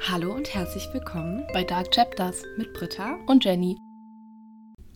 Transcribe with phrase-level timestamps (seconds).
[0.00, 3.76] Hallo und herzlich willkommen bei Dark Chapters mit Britta und Jenny.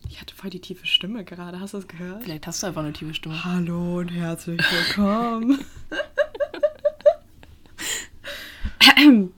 [0.09, 2.25] Ich hatte voll die tiefe Stimme gerade, hast du das gehört?
[2.25, 3.45] Vielleicht hast du einfach eine tiefe Stimme.
[3.45, 5.65] Hallo und herzlich willkommen.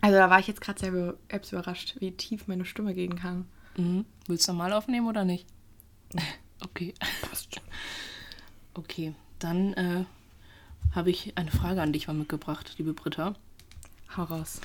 [0.00, 3.46] also da war ich jetzt gerade sehr selbst überrascht, wie tief meine Stimme gehen kann.
[3.76, 4.06] Mhm.
[4.26, 5.46] Willst du mal aufnehmen oder nicht?
[6.64, 6.94] Okay.
[7.20, 7.60] Passt.
[8.72, 10.06] Okay, dann äh,
[10.94, 13.34] habe ich eine Frage an dich mal mitgebracht, liebe Britta.
[14.14, 14.60] Hau raus.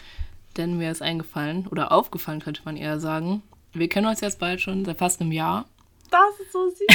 [0.58, 3.42] Denn mir ist eingefallen, oder aufgefallen könnte man eher sagen,
[3.74, 5.66] wir kennen uns jetzt bald schon seit fast einem Jahr.
[6.10, 6.88] Das ist so süß.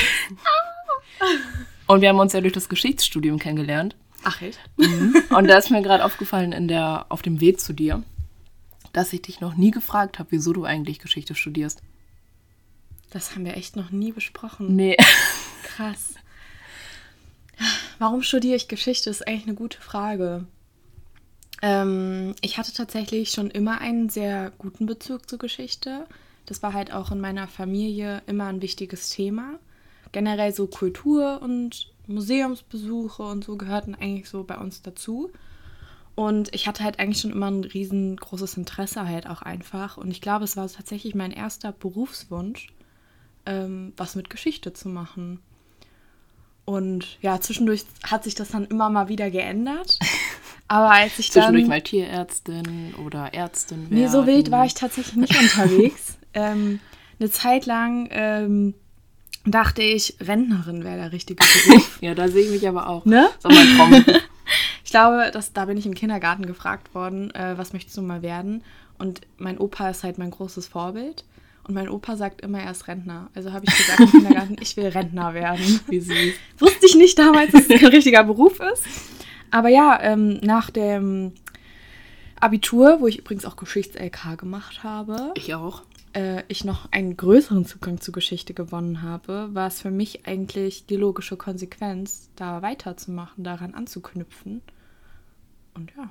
[1.86, 3.96] Und wir haben uns ja durch das Geschichtsstudium kennengelernt.
[4.24, 4.58] Ach echt?
[5.30, 8.02] Und da ist mir gerade aufgefallen in der, auf dem Weg zu dir,
[8.92, 11.82] dass ich dich noch nie gefragt habe, wieso du eigentlich Geschichte studierst.
[13.10, 14.74] Das haben wir echt noch nie besprochen.
[14.74, 14.96] Nee.
[15.62, 16.14] Krass.
[17.98, 20.46] Warum studiere ich Geschichte, ist eigentlich eine gute Frage.
[21.62, 26.06] Ähm, ich hatte tatsächlich schon immer einen sehr guten Bezug zur Geschichte.
[26.44, 29.58] Das war halt auch in meiner Familie immer ein wichtiges Thema.
[30.12, 35.30] Generell so Kultur und Museumsbesuche und so gehörten eigentlich so bei uns dazu.
[36.14, 39.98] Und ich hatte halt eigentlich schon immer ein riesengroßes Interesse halt auch einfach.
[39.98, 42.68] Und ich glaube, es war tatsächlich mein erster Berufswunsch,
[43.44, 45.40] ähm, was mit Geschichte zu machen.
[46.64, 49.98] Und ja, zwischendurch hat sich das dann immer mal wieder geändert.
[50.68, 51.44] Aber als ich dann.
[51.44, 56.18] Zwischendurch mal Tierärztin oder Ärztin Nee, so wild war ich tatsächlich nicht unterwegs.
[56.34, 56.80] ähm,
[57.18, 58.74] eine Zeit lang ähm,
[59.44, 61.98] dachte ich, Rentnerin wäre der richtige Beruf.
[62.00, 63.04] Ja, da sehe ich mich aber auch.
[63.04, 63.28] Ne?
[63.42, 64.04] So mein Traum.
[64.84, 68.22] Ich glaube, dass, da bin ich im Kindergarten gefragt worden, äh, was möchtest du mal
[68.22, 68.62] werden?
[68.98, 71.24] Und mein Opa ist halt mein großes Vorbild.
[71.66, 73.28] Und mein Opa sagt immer, er ist Rentner.
[73.34, 75.80] Also habe ich gesagt im Kindergarten, ich will Rentner werden.
[75.88, 76.34] Wie süß.
[76.58, 78.84] Wusste ich nicht damals, dass es kein richtiger Beruf ist.
[79.56, 81.32] Aber ja, ähm, nach dem
[82.38, 85.80] Abitur, wo ich übrigens auch Geschichts-LK gemacht habe, Ich auch.
[86.12, 90.84] äh, ich noch einen größeren Zugang zur Geschichte gewonnen habe, war es für mich eigentlich
[90.84, 94.60] die logische Konsequenz, da weiterzumachen, daran anzuknüpfen.
[95.72, 96.10] Und ja.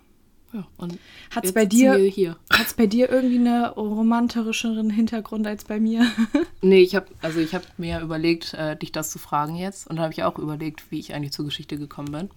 [0.55, 2.37] Ja, bei dir- hier.
[2.51, 6.05] Hat es bei dir irgendwie einen romantischeren Hintergrund als bei mir?
[6.61, 9.97] Nee, ich habe also ich habe mir überlegt, äh, dich das zu fragen jetzt und
[9.97, 12.29] da habe ich auch überlegt, wie ich eigentlich zur Geschichte gekommen bin.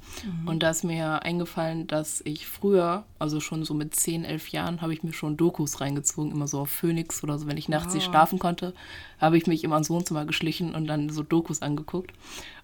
[0.45, 4.83] Und da ist mir eingefallen, dass ich früher, also schon so mit 10, 11 Jahren,
[4.83, 7.95] habe ich mir schon Dokus reingezogen, immer so auf Phoenix oder so, wenn ich nachts
[7.95, 8.13] nicht Wow.
[8.13, 8.75] schlafen konnte,
[9.19, 12.13] habe ich mich immer ins Wohnzimmer geschlichen und dann so Dokus angeguckt.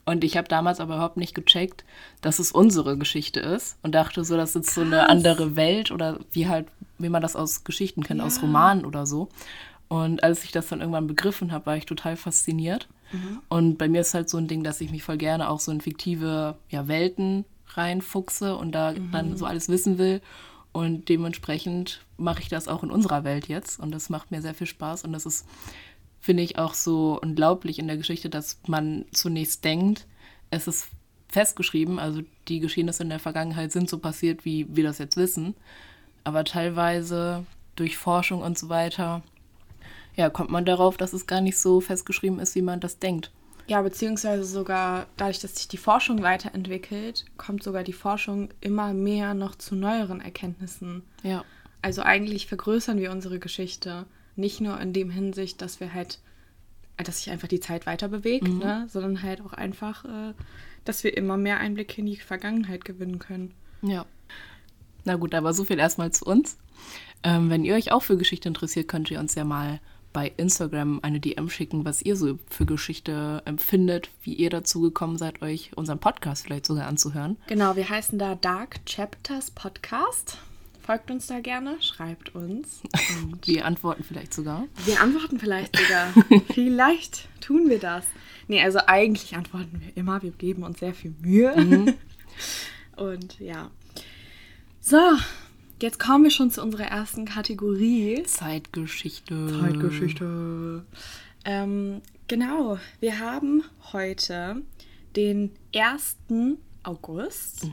[0.04, 1.84] Und ich habe damals aber überhaupt nicht gecheckt,
[2.20, 6.19] dass es unsere Geschichte ist und dachte so, das ist so eine andere Welt oder
[6.32, 8.43] wie halt, wie man das aus Geschichten kennt, aus Ja.
[8.43, 9.28] Romanen oder so.
[9.88, 12.88] Und als ich das dann irgendwann begriffen habe, war ich total fasziniert.
[13.48, 15.70] Und bei mir ist halt so ein Ding, dass ich mich voll gerne auch so
[15.70, 20.20] in fiktive ja, Welten reinfuchse und da dann so alles wissen will.
[20.72, 23.78] Und dementsprechend mache ich das auch in unserer Welt jetzt.
[23.78, 25.04] Und das macht mir sehr viel Spaß.
[25.04, 25.47] Und das ist,
[26.24, 30.06] finde ich, auch so unglaublich in der Geschichte, dass man zunächst denkt,
[30.48, 30.88] es ist
[31.28, 35.54] festgeschrieben, also die Geschehnisse in der Vergangenheit sind so passiert, wie wir das jetzt wissen.
[36.24, 37.44] Aber teilweise
[37.76, 39.20] durch Forschung und so weiter,
[40.16, 43.30] ja, kommt man darauf, dass es gar nicht so festgeschrieben ist, wie man das denkt.
[43.66, 49.34] Ja, beziehungsweise sogar dadurch, dass sich die Forschung weiterentwickelt, kommt sogar die Forschung immer mehr
[49.34, 51.02] noch zu neueren Erkenntnissen.
[51.22, 51.44] Ja.
[51.82, 54.06] Also eigentlich vergrößern wir unsere Geschichte.
[54.36, 56.18] Nicht nur in dem Hinsicht, dass wir halt,
[56.96, 58.86] dass sich einfach die Zeit weiter bewegt, ne?
[58.88, 60.34] sondern halt auch einfach, äh,
[60.84, 63.54] dass wir immer mehr Einblicke in die Vergangenheit gewinnen können.
[63.82, 64.06] Ja.
[65.04, 66.56] Na gut, aber so viel erstmal zu uns.
[67.22, 69.80] Ähm, wenn ihr euch auch für Geschichte interessiert, könnt ihr uns ja mal
[70.14, 75.18] bei Instagram eine DM schicken, was ihr so für Geschichte empfindet, wie ihr dazu gekommen
[75.18, 77.36] seid, euch unseren Podcast vielleicht sogar anzuhören.
[77.48, 80.38] Genau, wir heißen da Dark Chapters Podcast.
[80.84, 82.82] Folgt uns da gerne, schreibt uns.
[83.46, 84.66] Wir antworten vielleicht sogar.
[84.84, 86.12] wir antworten vielleicht sogar.
[86.52, 88.04] vielleicht tun wir das.
[88.48, 90.22] Nee, also eigentlich antworten wir immer.
[90.22, 91.94] Wir geben uns sehr viel Mühe.
[92.96, 93.70] Und ja.
[94.80, 95.00] So,
[95.80, 98.22] jetzt kommen wir schon zu unserer ersten Kategorie.
[98.25, 99.60] Zeitgeschichte.
[99.60, 100.84] Zeitgeschichte.
[101.46, 103.64] Ähm, genau, wir haben
[103.94, 104.62] heute
[105.16, 106.16] den 1.
[106.82, 107.66] August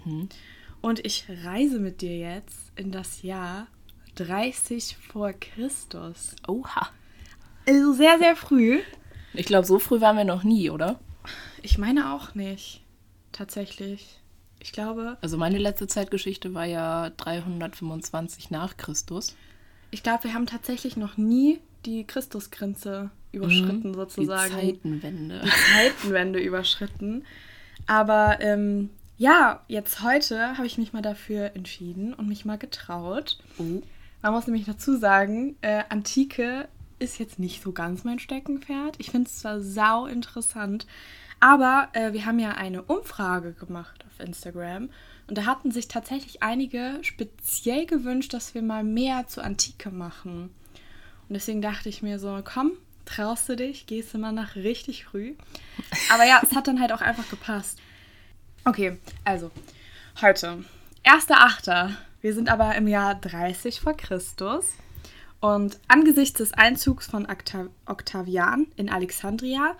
[0.81, 3.67] und ich reise mit dir jetzt in das Jahr
[4.15, 6.35] 30 vor Christus.
[6.47, 6.89] Oha.
[7.67, 8.79] Also sehr, sehr früh.
[9.33, 10.99] Ich glaube, so früh waren wir noch nie, oder?
[11.61, 12.81] Ich meine auch nicht.
[13.31, 14.17] Tatsächlich.
[14.59, 19.35] Ich glaube, Also meine letzte Zeitgeschichte war ja 325 nach Christus.
[19.91, 24.53] ich glaube, wir haben tatsächlich noch nie die Christusgrenze überschritten, sozusagen.
[24.59, 25.41] Die Zeitenwende.
[25.43, 27.23] die Zeitenwende überschritten.
[27.87, 28.89] Aber ähm,
[29.21, 33.83] ja, jetzt heute habe ich mich mal dafür entschieden und mich mal getraut, Oh.
[34.23, 38.95] Man muss nämlich dazu sagen, äh, Antike ist jetzt nicht so ganz mein Steckenpferd.
[38.97, 40.87] Ich finde es zwar sau interessant,
[41.39, 44.89] aber äh, wir haben ja eine Umfrage gemacht auf Instagram
[45.27, 50.49] und da hatten sich tatsächlich einige speziell gewünscht, dass wir mal mehr zur Antike machen.
[51.29, 52.71] Und deswegen dachte ich mir so, komm,
[53.05, 55.35] traust du dich, gehst du mal nach richtig früh.
[56.11, 57.79] Aber ja, es hat dann halt auch einfach gepasst.
[58.63, 59.49] Okay, also
[60.21, 60.63] heute,
[61.03, 61.95] 1.8.
[62.21, 64.73] Wir sind aber im Jahr 30 vor Christus.
[65.39, 69.75] Und angesichts des Einzugs von Octav Octavian in Alexandria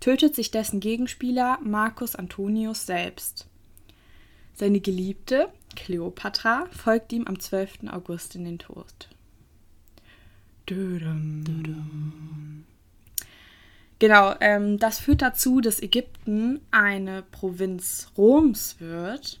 [0.00, 3.46] tötet sich dessen Gegenspieler Marcus Antonius selbst.
[4.52, 7.88] Seine Geliebte, Kleopatra, folgt ihm am 12.
[7.90, 9.08] August in den Tod.
[10.68, 11.42] Dödem.
[11.44, 12.66] Dödem.
[13.98, 19.40] Genau, ähm, das führt dazu, dass Ägypten eine Provinz Roms wird.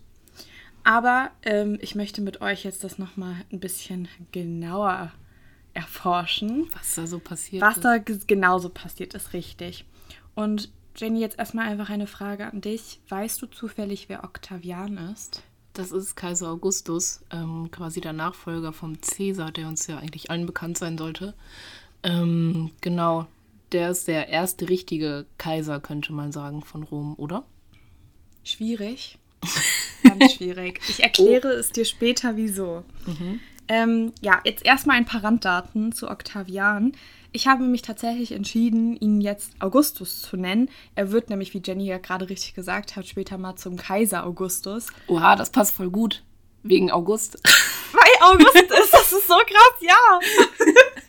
[0.82, 5.12] Aber ähm, ich möchte mit euch jetzt das nochmal ein bisschen genauer
[5.74, 6.68] erforschen.
[6.72, 7.84] Was da so passiert was ist.
[7.84, 9.84] Was da genauso passiert ist, richtig.
[10.34, 13.00] Und Jenny, jetzt erstmal einfach eine Frage an dich.
[13.08, 15.42] Weißt du zufällig, wer Octavian ist?
[15.74, 20.46] Das ist Kaiser Augustus, ähm, quasi der Nachfolger vom Caesar, der uns ja eigentlich allen
[20.46, 21.34] bekannt sein sollte.
[22.02, 23.26] Ähm, genau,
[23.72, 27.44] der ist der erste richtige Kaiser, könnte man sagen, von Rom, oder?
[28.44, 29.18] Schwierig.
[30.02, 30.80] Ganz schwierig.
[30.88, 31.58] Ich erkläre oh.
[31.58, 32.84] es dir später, wieso.
[33.06, 33.40] Mhm.
[33.68, 36.92] Ähm, ja, jetzt erstmal ein paar Randdaten zu Octavian.
[37.32, 40.70] Ich habe mich tatsächlich entschieden, ihn jetzt Augustus zu nennen.
[40.94, 44.86] Er wird nämlich, wie Jenny ja gerade richtig gesagt hat, später mal zum Kaiser Augustus.
[45.08, 46.22] Oha, das passt voll gut.
[46.62, 47.38] Wegen August.
[47.92, 50.20] Weil August ist, das ist so krass, ja.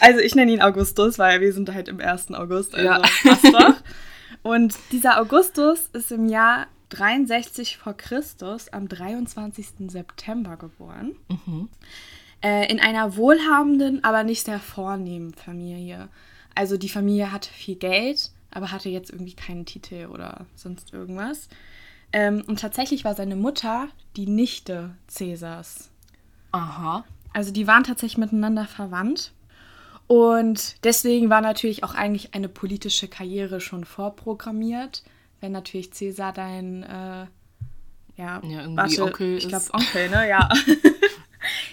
[0.00, 2.32] Also ich nenne ihn Augustus, weil wir sind halt im 1.
[2.32, 3.02] August, also ja.
[3.22, 3.74] passt doch.
[4.42, 9.88] Und dieser Augustus ist im Jahr 63 vor Christus am 23.
[9.88, 11.12] September geboren.
[11.28, 11.68] Mhm.
[12.42, 16.08] Äh, in einer wohlhabenden, aber nicht sehr vornehmen Familie.
[16.54, 21.48] Also die Familie hatte viel Geld, aber hatte jetzt irgendwie keinen Titel oder sonst irgendwas.
[22.12, 25.90] Ähm, und tatsächlich war seine Mutter die Nichte Cäsars.
[26.50, 27.04] Aha.
[27.32, 29.32] Also die waren tatsächlich miteinander verwandt.
[30.06, 35.02] Und deswegen war natürlich auch eigentlich eine politische Karriere schon vorprogrammiert,
[35.40, 37.26] wenn natürlich Cäsar dein äh,
[38.16, 40.28] ja, ja warte, Onkel ich glaube Onkel, ne?
[40.28, 40.48] Ja.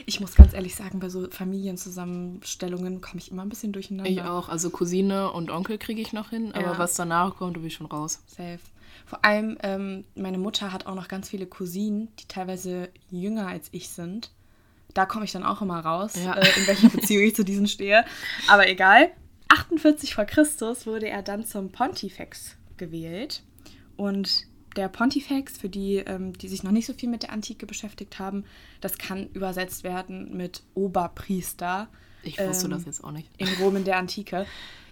[0.05, 4.09] Ich muss ganz ehrlich sagen, bei so Familienzusammenstellungen komme ich immer ein bisschen durcheinander.
[4.09, 4.49] Ich auch.
[4.49, 6.79] Also Cousine und Onkel kriege ich noch hin, aber ja.
[6.79, 8.23] was danach kommt, bin ich schon raus.
[8.25, 8.57] Safe.
[9.05, 13.69] Vor allem, ähm, meine Mutter hat auch noch ganz viele Cousinen, die teilweise jünger als
[13.71, 14.31] ich sind.
[14.93, 16.33] Da komme ich dann auch immer raus, ja.
[16.33, 18.05] äh, in welcher Beziehung ich zu diesen stehe.
[18.47, 19.11] Aber egal.
[19.49, 23.43] 48 vor Christus wurde er dann zum Pontifex gewählt.
[23.97, 27.65] Und der Pontifex, für die, ähm, die sich noch nicht so viel mit der Antike
[27.65, 28.45] beschäftigt haben,
[28.81, 31.87] das kann übersetzt werden mit Oberpriester.
[32.23, 33.29] Ich wusste ähm, das jetzt auch nicht.
[33.37, 34.45] In Rom in der Antike.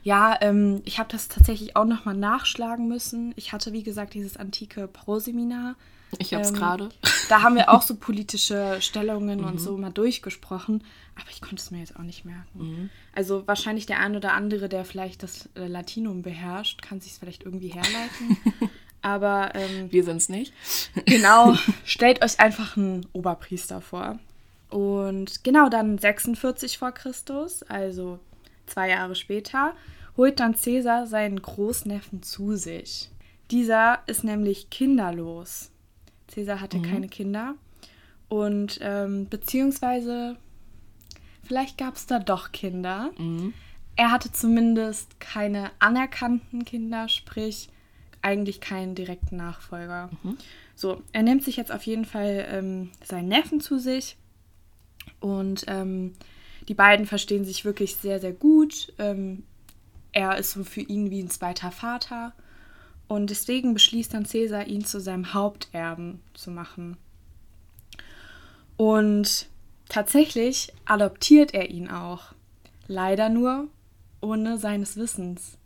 [0.04, 3.34] Ja, ähm, ich habe das tatsächlich auch nochmal nachschlagen müssen.
[3.36, 5.76] Ich hatte, wie gesagt, dieses antike Proseminar.
[6.20, 6.90] Ich habe es ähm, gerade.
[7.30, 9.46] Da haben wir auch so politische Stellungen mhm.
[9.46, 10.84] und so mal durchgesprochen,
[11.16, 12.60] aber ich konnte es mir jetzt auch nicht merken.
[12.60, 12.90] Mhm.
[13.14, 17.18] Also wahrscheinlich der ein oder andere, der vielleicht das äh, Latinum beherrscht, kann sich es
[17.18, 18.38] vielleicht irgendwie herleiten.
[19.02, 20.54] Aber ähm, wir sind es nicht.
[21.06, 21.56] genau,
[21.86, 24.20] stellt euch einfach einen Oberpriester vor.
[24.70, 28.20] Und genau dann 46 vor Christus, also
[28.66, 29.74] zwei Jahre später,
[30.18, 33.10] holt dann Caesar seinen Großneffen zu sich.
[33.52, 35.72] Dieser ist nämlich kinderlos.
[36.34, 36.84] Caesar hatte mhm.
[36.84, 37.56] keine Kinder.
[38.30, 40.38] Und ähm, beziehungsweise,
[41.44, 43.12] vielleicht gab es da doch Kinder.
[43.18, 43.54] Mhm.
[43.96, 47.70] Er hatte zumindest keine anerkannten Kinder, sprich
[48.22, 50.10] eigentlich keinen direkten Nachfolger.
[50.24, 50.38] Mhm.
[50.76, 54.18] So, er nimmt sich jetzt auf jeden Fall ähm, seinen Neffen zu sich
[55.20, 56.14] und ähm,
[56.68, 58.94] die beiden verstehen sich wirklich sehr, sehr gut.
[59.00, 59.44] Ähm,
[60.12, 62.34] er ist so für ihn wie ein zweiter Vater
[63.08, 66.98] und deswegen beschließt dann Cäsar, ihn zu seinem Haupterben zu machen.
[68.76, 69.48] Und
[69.90, 72.34] tatsächlich adoptiert er ihn auch.
[72.88, 73.68] Leider nur
[74.22, 75.58] ohne seines Wissens.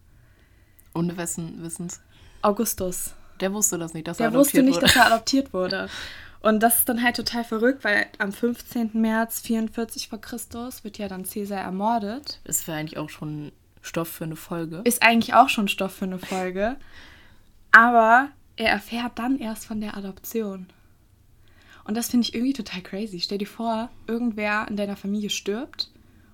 [0.94, 2.02] Ohne wessen Wissens?
[2.42, 3.14] Augustus.
[3.40, 4.86] Der wusste das nicht, dass Der er adoptiert wusste nicht, wurde.
[4.86, 5.90] dass er adoptiert wurde.
[6.42, 8.92] Und das ist dann halt total verrückt, weil am 15.
[8.94, 12.40] März 44 vor Christus wird ja dann Cäsar ermordet.
[12.46, 14.82] Das wäre eigentlich auch schon Stoff für eine Folge.
[14.84, 16.78] Ist eigentlich auch schon Stoff für eine Folge.
[17.72, 20.68] Aber er erfährt dann erst von der Adoption.
[21.84, 23.20] Und das finde ich irgendwie total crazy.
[23.20, 25.90] Stell dir vor, irgendwer in deiner Familie stirbt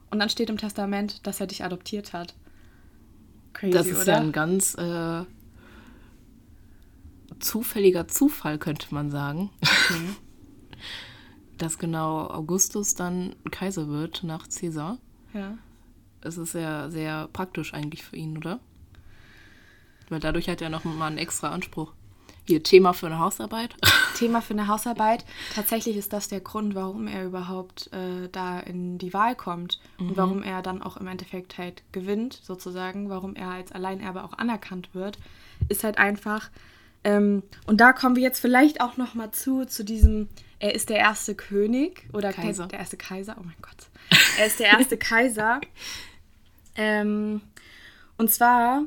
[0.10, 2.36] und dann steht im Testament, dass er dich adoptiert hat.
[3.54, 4.14] Crazy, das ist oder?
[4.14, 5.24] ja ein ganz äh,
[7.40, 9.50] zufälliger Zufall, könnte man sagen.
[9.62, 10.10] Okay.
[11.58, 14.98] dass genau Augustus dann Kaiser wird nach Caesar.
[15.34, 15.58] Ja.
[16.22, 18.60] Es ist ja sehr praktisch eigentlich für ihn, oder?
[20.10, 21.92] Weil dadurch hat er noch mal einen extra Anspruch.
[22.46, 23.76] Hier, Thema für eine Hausarbeit.
[24.18, 25.26] Thema für eine Hausarbeit.
[25.54, 30.16] Tatsächlich ist das der Grund, warum er überhaupt äh, da in die Wahl kommt und
[30.16, 34.90] warum er dann auch im Endeffekt halt gewinnt, sozusagen, warum er als Alleinerbe auch anerkannt
[34.94, 35.18] wird,
[35.68, 36.50] ist halt einfach.
[37.04, 40.90] Ähm, und da kommen wir jetzt vielleicht auch noch mal zu, zu diesem, er ist
[40.90, 42.68] der erste König oder Kaiser.
[42.68, 43.88] der erste Kaiser, oh mein Gott.
[44.40, 45.60] Er ist der erste Kaiser.
[46.78, 47.42] Ähm,
[48.18, 48.84] und zwar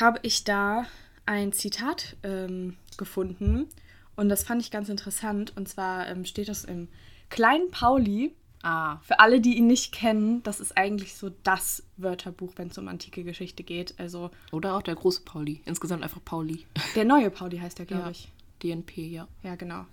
[0.00, 0.84] habe ich da
[1.26, 3.66] ein Zitat ähm, gefunden
[4.14, 5.52] und das fand ich ganz interessant.
[5.56, 6.88] Und zwar ähm, steht das im
[7.28, 8.34] Kleinen Pauli.
[8.62, 12.78] Ah, Für alle, die ihn nicht kennen, das ist eigentlich so das Wörterbuch, wenn es
[12.78, 13.94] um antike Geschichte geht.
[13.98, 15.60] Also oder auch der große Pauli.
[15.66, 16.64] Insgesamt einfach Pauli.
[16.94, 18.10] der neue Pauli heißt der, glaube Ja.
[18.10, 18.28] ich.
[18.62, 19.28] DNP, ja.
[19.42, 19.84] Ja, genau.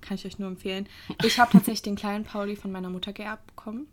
[0.00, 0.86] Kann ich euch nur empfehlen.
[1.24, 3.86] Ich habe tatsächlich den kleinen Pauli von meiner Mutter geerbt bekommen.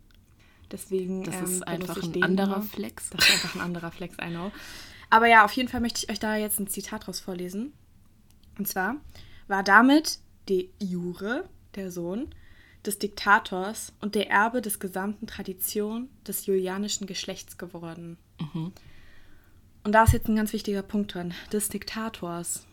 [0.70, 2.60] Deswegen Das ähm, ist einfach ein anderer.
[2.62, 3.10] Flex.
[3.10, 4.52] Das ist einfach ein anderer Flex, I know.
[5.10, 7.72] Aber ja, auf jeden Fall möchte ich euch da jetzt ein Zitat draus vorlesen.
[8.58, 8.96] Und zwar
[9.46, 12.34] war damit de jure, der Sohn,
[12.84, 18.18] des Diktators und der Erbe des gesamten Tradition des julianischen Geschlechts geworden.
[19.84, 21.34] Und da ist jetzt ein ganz wichtiger Punkt dran.
[21.52, 22.66] Des Diktators.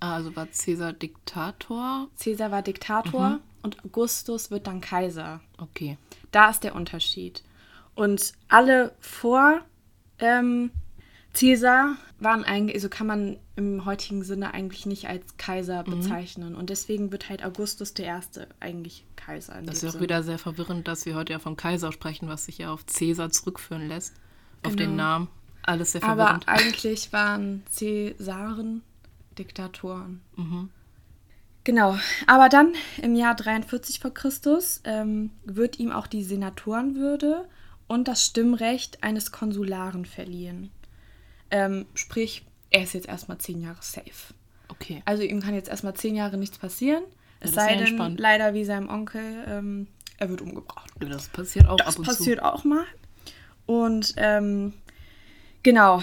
[0.00, 2.08] Ah, also war Caesar Diktator?
[2.22, 5.40] Caesar war Diktator und Augustus wird dann Kaiser.
[5.58, 5.98] Okay.
[6.30, 7.42] Da ist der Unterschied.
[7.94, 9.60] Und alle vor
[10.18, 10.70] ähm,
[11.32, 15.90] Caesar waren eigentlich, also kann man im heutigen Sinne eigentlich nicht als Kaiser Mhm.
[16.00, 16.54] bezeichnen.
[16.54, 19.60] Und deswegen wird halt Augustus der Erste eigentlich Kaiser.
[19.64, 22.46] Das ist ja auch wieder sehr verwirrend, dass wir heute ja vom Kaiser sprechen, was
[22.46, 24.14] sich ja auf Caesar zurückführen lässt.
[24.62, 25.02] Auf den Genau.
[25.02, 25.28] Namen.
[25.62, 26.48] Alles sehr Aber verwirrend.
[26.48, 28.82] eigentlich waren Cäsaren
[29.38, 30.20] Diktatoren.
[30.36, 30.70] Mhm.
[31.64, 31.96] Genau,
[32.26, 32.72] aber dann
[33.02, 37.46] im Jahr 43 vor Christus ähm, wird ihm auch die Senatorenwürde
[37.86, 40.70] und das Stimmrecht eines Konsularen verliehen.
[41.50, 44.34] Ähm, sprich, er ist jetzt erstmal zehn Jahre safe.
[44.68, 45.02] Okay.
[45.04, 47.02] Also ihm kann jetzt erstmal zehn Jahre nichts passieren.
[47.40, 48.20] Es sei denn, entspannt.
[48.20, 49.86] leider wie seinem Onkel, ähm,
[50.18, 50.90] er wird umgebracht.
[51.02, 52.84] Ja, Das passiert auch Das ab und passiert auch mal.
[53.66, 54.74] Und ähm,
[55.62, 56.02] genau,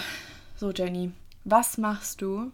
[0.56, 1.12] so Jenny,
[1.44, 2.50] was machst du,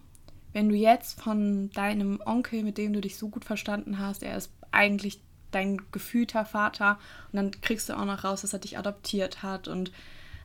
[0.53, 4.37] wenn du jetzt von deinem Onkel, mit dem du dich so gut verstanden hast, er
[4.37, 5.19] ist eigentlich
[5.51, 6.99] dein gefühlter Vater
[7.31, 9.91] und dann kriegst du auch noch raus, dass er dich adoptiert hat und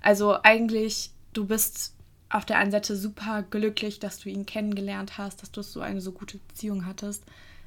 [0.01, 1.95] also eigentlich du bist
[2.31, 6.01] auf der einen Seite super glücklich, dass du ihn kennengelernt hast, dass du so eine
[6.01, 7.25] so gute Beziehung hattest,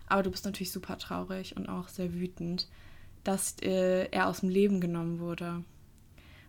[0.08, 2.68] aber du bist natürlich super traurig und auch sehr wütend,
[3.24, 5.64] dass äh, er aus dem Leben genommen wurde.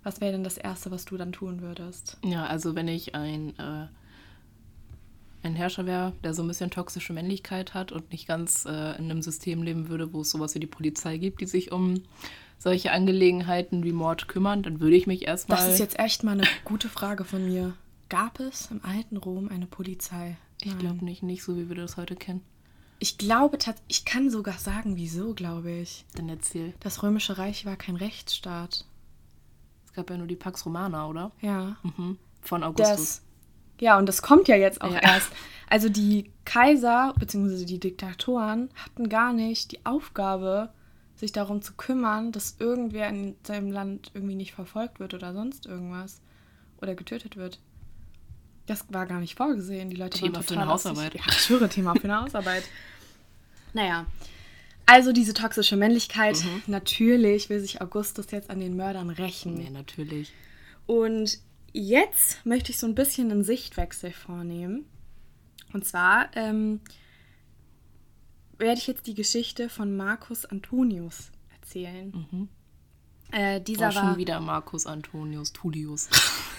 [0.05, 2.19] Was wäre denn das Erste, was du dann tun würdest?
[2.25, 3.87] Ja, also wenn ich ein, äh,
[5.43, 9.11] ein Herrscher wäre, der so ein bisschen toxische Männlichkeit hat und nicht ganz äh, in
[9.11, 12.03] einem System leben würde, wo es sowas wie die Polizei gibt, die sich um
[12.59, 15.59] solche Angelegenheiten wie Mord kümmern, dann würde ich mich erstmal.
[15.59, 17.75] Das ist jetzt echt mal eine gute Frage von mir.
[18.15, 20.37] Gab es im alten Rom eine Polizei?
[20.63, 22.43] Ich glaube nicht, nicht so wie wir das heute kennen.
[23.01, 26.05] Ich glaube, tat- ich kann sogar sagen, wieso, glaube ich.
[26.15, 26.75] Dann erzähl.
[26.79, 28.85] Das Römische Reich war kein Rechtsstaat.
[29.85, 31.33] Es gab ja nur die Pax Romana, oder?
[31.41, 31.77] Ja.
[31.83, 32.17] Mhm.
[32.41, 32.97] Von Augustus.
[32.97, 33.23] Das,
[33.81, 35.01] ja, und das kommt ja jetzt auch Ja.
[35.01, 35.33] erst.
[35.69, 37.65] Also die Kaiser bzw.
[37.65, 40.73] die Diktatoren hatten gar nicht die Aufgabe,
[41.17, 45.67] sich darum zu kümmern, dass irgendwer in seinem Land irgendwie nicht verfolgt wird oder sonst
[45.67, 46.21] irgendwas
[46.81, 47.59] oder getötet wird.
[48.67, 49.91] Das war gar nicht vorgesehen.
[49.91, 51.15] Die Leute Thema waren für total eine auf sich- Hausarbeit.
[51.15, 52.65] Ja, ich schwöre, Thema für eine Hausarbeit.
[53.77, 54.07] Naja,
[54.87, 56.37] also diese toxische Männlichkeit.
[56.45, 56.63] Mhm.
[56.69, 59.55] Natürlich will sich Augustus jetzt an den Mördern rächen.
[59.55, 60.33] Nee, natürlich.
[60.87, 61.41] Und
[61.73, 64.85] jetzt möchte ich so ein bisschen einen Sichtwechsel vornehmen.
[65.73, 66.81] Und zwar ähm,
[68.59, 72.49] werde ich jetzt die Geschichte von Marcus Antonius erzählen.
[73.35, 74.03] Äh, dieser War war.
[74.11, 76.09] schon wieder Marcus Antonius Tullius.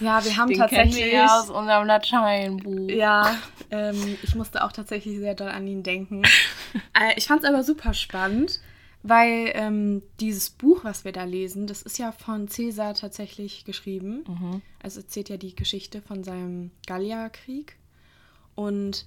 [0.02, 1.06] Ja, wir haben Den kennen tatsächlich.
[1.06, 2.90] wir ja aus unserem Lateinbuch.
[2.90, 3.38] Ja,
[3.72, 6.24] ähm, ich musste auch tatsächlich sehr doll an ihn denken.
[6.94, 8.60] äh, ich fand es aber super spannend,
[9.04, 14.26] weil ähm, dieses Buch, was wir da lesen, das ist ja von Caesar tatsächlich geschrieben.
[14.28, 14.62] Mhm.
[14.84, 17.78] Also erzählt ja die Geschichte von seinem Gallierkrieg.
[18.54, 19.06] Und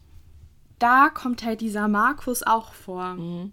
[0.79, 3.15] da kommt halt dieser Markus auch vor.
[3.17, 3.53] Mhm.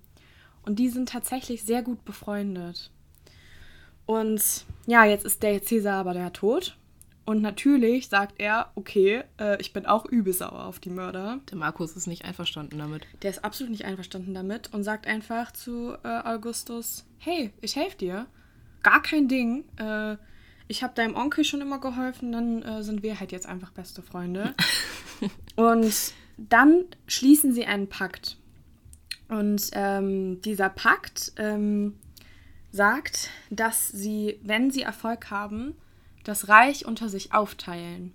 [0.62, 2.92] Und die sind tatsächlich sehr gut befreundet.
[4.06, 6.78] Und ja, jetzt ist der Cäsar aber der tot.
[7.26, 11.40] Und natürlich sagt er, okay, äh, ich bin auch übel sauer auf die Mörder.
[11.50, 13.08] Der Markus ist nicht einverstanden damit.
[13.24, 17.98] Der ist absolut nicht einverstanden damit und sagt einfach zu äh, Augustus, hey, ich helfe
[17.98, 18.28] dir.
[18.84, 19.66] Gar kein Ding.
[19.78, 20.18] Äh,
[20.68, 24.04] ich habe deinem Onkel schon immer geholfen, dann äh, sind wir halt jetzt einfach beste
[24.04, 24.54] Freunde.
[25.56, 28.38] und dann schließen sie einen Pakt.
[29.30, 31.96] Und ähm, dieser Pakt ähm,
[32.76, 35.76] sagt, dass sie, wenn sie Erfolg haben,
[36.24, 38.14] das Reich unter sich aufteilen.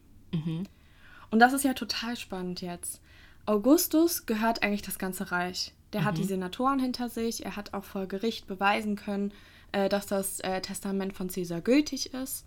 [1.30, 3.00] Und das ist ja total spannend jetzt.
[3.46, 5.72] Augustus gehört eigentlich das ganze Reich.
[5.92, 7.44] Der hat die Senatoren hinter sich.
[7.44, 9.32] Er hat auch vor Gericht beweisen können,
[9.72, 12.44] äh, dass das äh, Testament von Caesar gültig ist.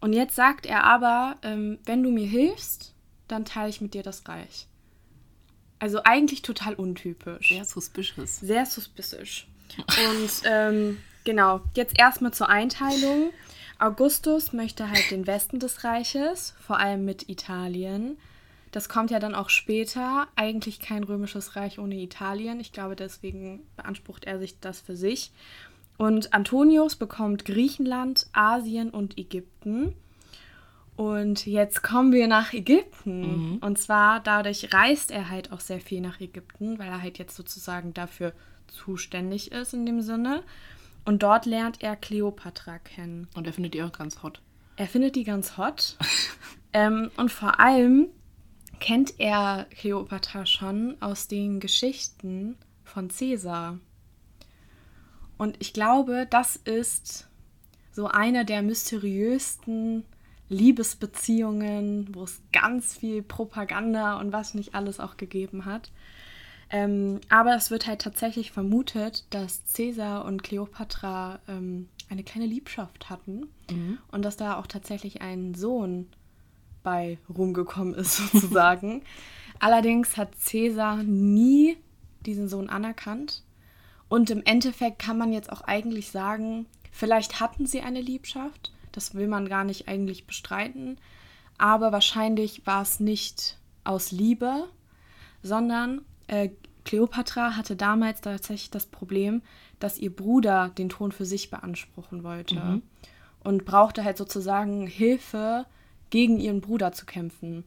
[0.00, 2.94] Und jetzt sagt er aber, ähm, wenn du mir hilfst,
[3.26, 4.68] dann teile ich mit dir das Reich.
[5.78, 7.48] Also eigentlich total untypisch.
[7.48, 8.40] Sehr suspicious.
[8.40, 9.44] Sehr suspicious.
[9.76, 13.30] Und ähm, genau, jetzt erstmal zur Einteilung.
[13.78, 18.16] Augustus möchte halt den Westen des Reiches, vor allem mit Italien.
[18.70, 20.28] Das kommt ja dann auch später.
[20.34, 22.58] Eigentlich kein römisches Reich ohne Italien.
[22.60, 25.30] Ich glaube, deswegen beansprucht er sich das für sich.
[25.98, 29.94] Und Antonius bekommt Griechenland, Asien und Ägypten.
[30.96, 33.58] Und jetzt kommen wir nach Ägypten.
[33.60, 37.36] Und zwar dadurch reist er halt auch sehr viel nach Ägypten, weil er halt jetzt
[37.36, 38.32] sozusagen dafür
[38.68, 40.42] zuständig ist in dem Sinne.
[41.04, 43.28] Und dort lernt er Kleopatra kennen.
[43.34, 44.40] Und er findet die auch ganz hot.
[44.76, 45.96] Er findet die ganz hot.
[46.72, 48.08] ähm, und vor allem
[48.80, 53.78] kennt er Kleopatra schon aus den Geschichten von Caesar.
[55.38, 57.28] Und ich glaube, das ist
[57.90, 60.04] so eine der mysteriösten
[60.48, 65.90] Liebesbeziehungen, wo es ganz viel Propaganda und was nicht alles auch gegeben hat.
[66.72, 73.10] Ähm, aber es wird halt tatsächlich vermutet, dass Caesar und Kleopatra ähm, eine kleine Liebschaft
[73.10, 73.48] hatten
[74.10, 76.08] und dass da auch tatsächlich ein Sohn
[76.82, 79.02] bei rumgekommen ist, sozusagen.
[79.58, 81.76] Allerdings hat Caesar nie
[82.24, 83.42] diesen Sohn anerkannt.
[84.08, 89.14] Und im Endeffekt kann man jetzt auch eigentlich sagen, vielleicht hatten sie eine Liebschaft, das
[89.14, 90.98] will man gar nicht eigentlich bestreiten,
[91.58, 94.68] aber wahrscheinlich war es nicht aus Liebe,
[95.42, 96.50] sondern äh,
[96.84, 99.42] Kleopatra hatte damals tatsächlich das Problem,
[99.78, 102.80] dass ihr Bruder den Thron für sich beanspruchen wollte
[103.44, 105.66] und brauchte halt sozusagen Hilfe,
[106.10, 107.64] gegen ihren Bruder zu kämpfen.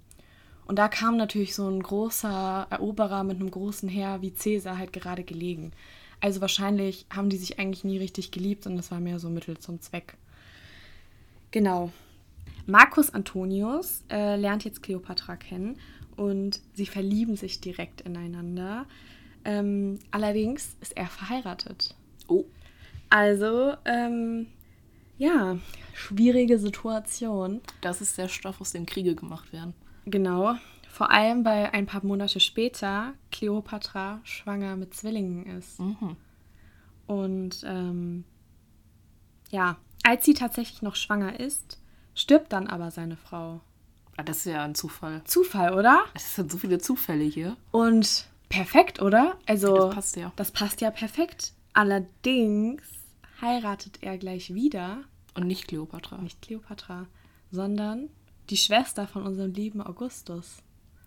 [0.67, 4.93] Und da kam natürlich so ein großer Eroberer mit einem großen Heer wie Caesar halt
[4.93, 5.71] gerade gelegen.
[6.19, 9.57] Also wahrscheinlich haben die sich eigentlich nie richtig geliebt und das war mehr so Mittel
[9.57, 10.15] zum Zweck.
[11.51, 11.91] Genau.
[12.67, 15.77] Marcus Antonius äh, lernt jetzt Kleopatra kennen
[16.17, 18.85] und sie verlieben sich direkt ineinander.
[19.43, 21.95] Ähm, allerdings ist er verheiratet.
[22.27, 22.45] Oh.
[23.09, 24.47] Also, ähm,
[25.17, 25.57] ja,
[25.93, 27.61] schwierige Situation.
[27.81, 29.73] Das ist der Stoff, aus dem Kriege gemacht werden.
[30.05, 30.55] Genau.
[30.89, 35.79] Vor allem, weil ein paar Monate später Kleopatra schwanger mit Zwillingen ist.
[35.79, 36.15] Mhm.
[37.07, 38.23] Und ähm,
[39.51, 41.79] ja, als sie tatsächlich noch schwanger ist,
[42.13, 43.61] stirbt dann aber seine Frau.
[44.17, 45.21] Ah, das ist ja ein Zufall.
[45.25, 46.05] Zufall, oder?
[46.13, 47.57] Es sind so viele Zufälle hier.
[47.71, 49.37] Und perfekt, oder?
[49.45, 50.31] Also, Das passt ja.
[50.35, 51.53] das passt ja perfekt.
[51.73, 52.81] Allerdings
[53.41, 54.99] heiratet er gleich wieder,
[55.33, 56.17] Und nicht Kleopatra.
[56.19, 57.07] nicht Kleopatra,
[57.51, 58.09] sondern
[58.49, 60.57] die Schwester von unserem lieben Augustus.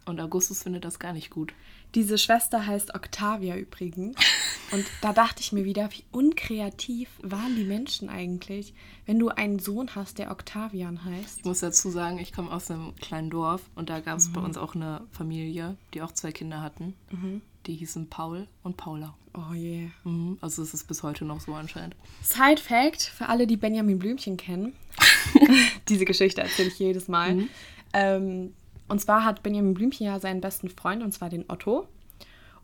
[0.05, 1.53] Und Augustus findet das gar nicht gut.
[1.95, 4.17] Diese Schwester heißt Octavia übrigens.
[4.71, 8.75] Und da dachte ich mir wieder, wie unkreativ waren die Menschen eigentlich,
[9.07, 11.39] wenn du einen Sohn hast, der Octavian heißt.
[11.39, 14.41] Ich muss dazu sagen, ich komme aus einem kleinen Dorf und da gab es bei
[14.41, 16.95] uns auch eine Familie, die auch zwei Kinder hatten.
[17.67, 19.15] Die hießen Paul und Paula.
[19.35, 19.89] Oh je.
[20.05, 20.39] Mhm.
[20.41, 21.97] Also es ist bis heute noch so anscheinend.
[22.23, 24.75] Side Fact für alle, die Benjamin Blümchen kennen.
[25.89, 27.45] Diese Geschichte erzähle ich jedes Mal.
[27.93, 28.55] Ähm,
[28.89, 31.87] und zwar hat Benjamin Blümchen ja seinen besten Freund, und zwar den Otto.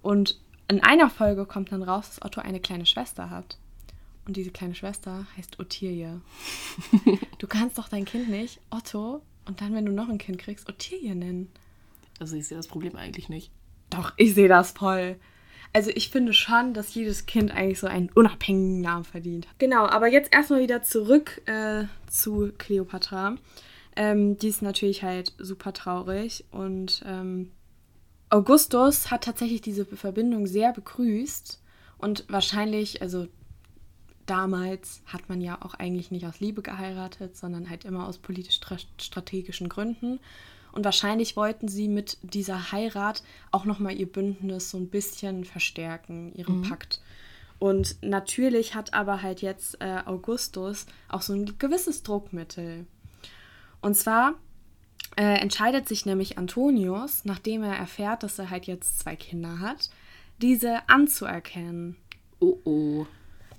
[0.03, 3.59] Und in einer Folge kommt dann raus, dass Otto eine kleine Schwester hat.
[4.27, 6.21] Und diese kleine Schwester heißt Ottilie.
[7.39, 10.69] du kannst doch dein Kind nicht Otto und dann, wenn du noch ein Kind kriegst,
[10.69, 11.51] Ottilie nennen.
[12.19, 13.51] Also ich sehe das Problem eigentlich nicht.
[13.91, 15.17] Doch, ich sehe das voll.
[15.75, 19.49] Also ich finde schon, dass jedes Kind eigentlich so einen unabhängigen Namen verdient.
[19.59, 23.37] Genau, aber jetzt erstmal wieder zurück äh, zu Cleopatra.
[23.97, 27.53] Ähm, die ist natürlich halt super traurig und ähm,
[28.31, 31.61] Augustus hat tatsächlich diese Verbindung sehr begrüßt
[31.99, 33.29] und wahrscheinlich, also
[34.27, 39.69] damals hat man ja auch eigentlich nicht aus Liebe geheiratet, sondern halt immer aus politisch-strategischen
[39.69, 40.19] Gründen.
[40.73, 46.33] Und wahrscheinlich wollten sie mit dieser Heirat auch nochmal ihr Bündnis so ein bisschen verstärken,
[46.35, 47.01] ihren Pakt.
[47.61, 52.87] Und natürlich hat aber halt jetzt äh, Augustus auch so ein gewisses Druckmittel.
[53.85, 54.33] Und zwar
[55.17, 59.91] äh, entscheidet sich nämlich Antonius, nachdem er erfährt, dass er halt jetzt zwei Kinder hat,
[60.41, 61.97] diese anzuerkennen.
[62.41, 63.07] Oh oh.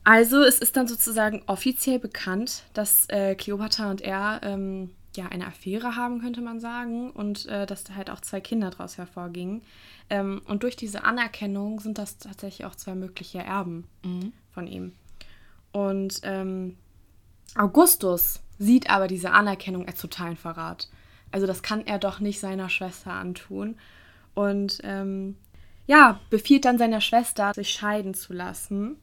[0.03, 5.45] Also es ist dann sozusagen offiziell bekannt, dass äh, Kleopatra und er ähm, ja, eine
[5.45, 9.61] Affäre haben, könnte man sagen, und äh, dass da halt auch zwei Kinder daraus hervorgingen.
[10.09, 14.33] Ähm, und durch diese Anerkennung sind das tatsächlich auch zwei mögliche Erben mhm.
[14.49, 14.93] von ihm.
[15.71, 16.77] Und ähm,
[17.55, 20.89] Augustus sieht aber diese Anerkennung als totalen Verrat.
[21.31, 23.77] Also das kann er doch nicht seiner Schwester antun.
[24.33, 25.35] Und ähm,
[25.87, 28.97] ja, befiehlt dann seiner Schwester, sich scheiden zu lassen.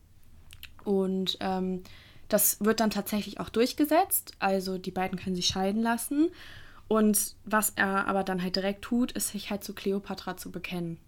[0.84, 1.82] Und ähm,
[2.28, 4.32] das wird dann tatsächlich auch durchgesetzt.
[4.38, 6.30] Also die beiden können sich scheiden lassen.
[6.88, 10.98] Und was er aber dann halt direkt tut, ist sich halt zu Kleopatra zu bekennen.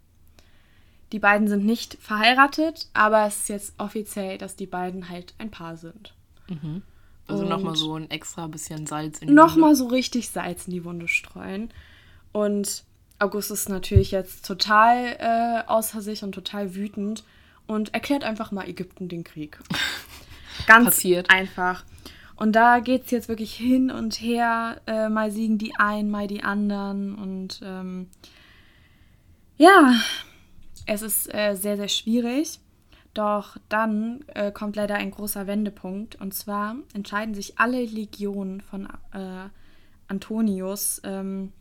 [1.13, 5.51] Die beiden sind nicht verheiratet, aber es ist jetzt offiziell, dass die beiden halt ein
[5.51, 6.15] Paar sind.
[6.49, 6.83] Mhm.
[7.27, 9.43] Also nochmal so ein extra bisschen Salz in die Wunde.
[9.43, 11.71] Nochmal so richtig Salz in die Wunde streuen.
[12.33, 12.85] Und
[13.19, 17.25] August ist natürlich jetzt total äh, außer sich und total wütend
[17.67, 19.59] und erklärt einfach mal Ägypten den Krieg.
[20.67, 21.31] Ganz Passiert.
[21.31, 21.85] einfach.
[22.37, 24.81] Und da geht es jetzt wirklich hin und her.
[24.87, 27.15] Äh, mal siegen die einen, mal die anderen.
[27.15, 28.09] Und ähm,
[29.57, 29.95] ja,
[30.87, 32.59] es ist äh, sehr, sehr schwierig.
[33.15, 36.17] Doch dann äh, kommt leider ein großer Wendepunkt.
[36.17, 39.49] Und zwar entscheiden sich alle Legionen von äh,
[40.09, 41.53] Antonius, ähm,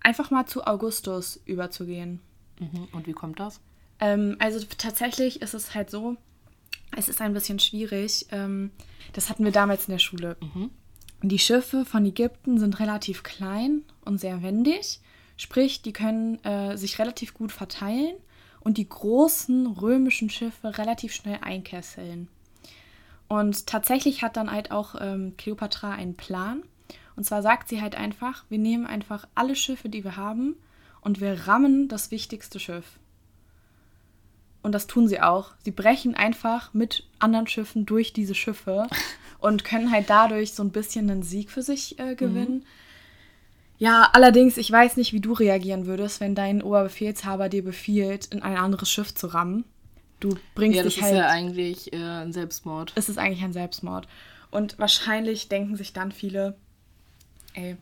[0.00, 2.20] einfach mal zu Augustus überzugehen.
[2.58, 2.88] Mhm.
[2.92, 3.60] Und wie kommt das?
[4.00, 6.16] Ähm, also tatsächlich ist es halt so,
[6.96, 8.26] es ist ein bisschen schwierig.
[8.30, 8.70] Ähm,
[9.12, 10.36] das hatten wir damals in der Schule.
[10.40, 10.70] Mhm.
[11.22, 15.00] Die Schiffe von Ägypten sind relativ klein und sehr wendig.
[15.36, 18.14] Sprich, die können äh, sich relativ gut verteilen
[18.68, 22.28] und die großen römischen Schiffe relativ schnell einkesseln.
[23.26, 26.62] Und tatsächlich hat dann halt auch ähm, Kleopatra einen Plan.
[27.16, 30.54] Und zwar sagt sie halt einfach, wir nehmen einfach alle Schiffe, die wir haben,
[31.00, 32.84] und wir rammen das wichtigste Schiff.
[34.60, 35.52] Und das tun sie auch.
[35.64, 38.86] Sie brechen einfach mit anderen Schiffen durch diese Schiffe
[39.38, 42.56] und können halt dadurch so ein bisschen einen Sieg für sich äh, gewinnen.
[42.56, 42.64] Mhm.
[43.78, 48.42] Ja, allerdings, ich weiß nicht, wie du reagieren würdest, wenn dein Oberbefehlshaber dir befiehlt, in
[48.42, 49.64] ein anderes Schiff zu rammen.
[50.20, 51.12] Du bringst ja, dich halt.
[51.12, 52.92] Das ist ja eigentlich äh, ein Selbstmord.
[52.96, 54.08] Es ist eigentlich ein Selbstmord.
[54.50, 56.56] Und wahrscheinlich denken sich dann viele,
[57.54, 57.76] ey,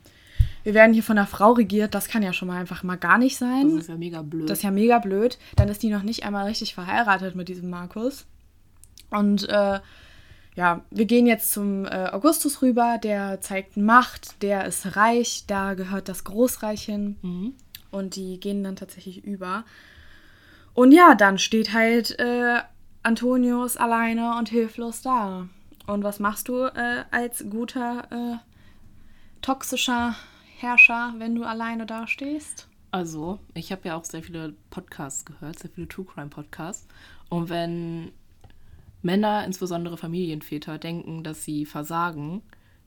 [0.64, 3.18] wir werden hier von einer Frau regiert, das kann ja schon mal einfach mal gar
[3.18, 3.70] nicht sein.
[3.70, 4.50] Das ist ja mega blöd.
[4.50, 5.38] Das ist ja mega blöd.
[5.54, 8.26] Dann ist die noch nicht einmal richtig verheiratet mit diesem Markus.
[9.10, 9.78] Und äh,
[10.56, 15.74] ja, wir gehen jetzt zum äh, Augustus rüber, der zeigt Macht, der ist reich, da
[15.74, 17.16] gehört das Großreich hin.
[17.22, 17.54] Mhm.
[17.90, 19.64] Und die gehen dann tatsächlich über.
[20.72, 22.60] Und ja, dann steht halt äh,
[23.02, 25.48] Antonius alleine und hilflos da.
[25.86, 28.36] Und was machst du äh, als guter, äh,
[29.42, 30.16] toxischer
[30.58, 32.66] Herrscher, wenn du alleine dastehst?
[32.90, 36.88] Also, ich habe ja auch sehr viele Podcasts gehört, sehr viele True Crime Podcasts.
[37.28, 38.12] Und wenn
[39.06, 42.42] Männer, insbesondere Familienväter, denken, dass sie versagen,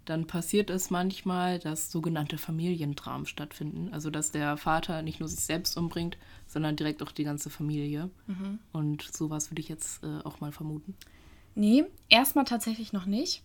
[0.05, 3.89] dann passiert es manchmal, dass sogenannte Familiendramen stattfinden.
[3.91, 8.09] Also dass der Vater nicht nur sich selbst umbringt, sondern direkt auch die ganze Familie.
[8.27, 8.59] Mhm.
[8.71, 10.95] Und sowas würde ich jetzt äh, auch mal vermuten.
[11.55, 13.43] Nee, erstmal tatsächlich noch nicht.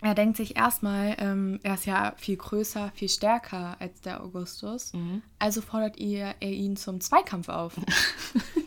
[0.00, 4.92] Er denkt sich erstmal, ähm, er ist ja viel größer, viel stärker als der Augustus.
[4.92, 5.22] Mhm.
[5.38, 7.76] Also fordert ihr, er ihn zum Zweikampf auf.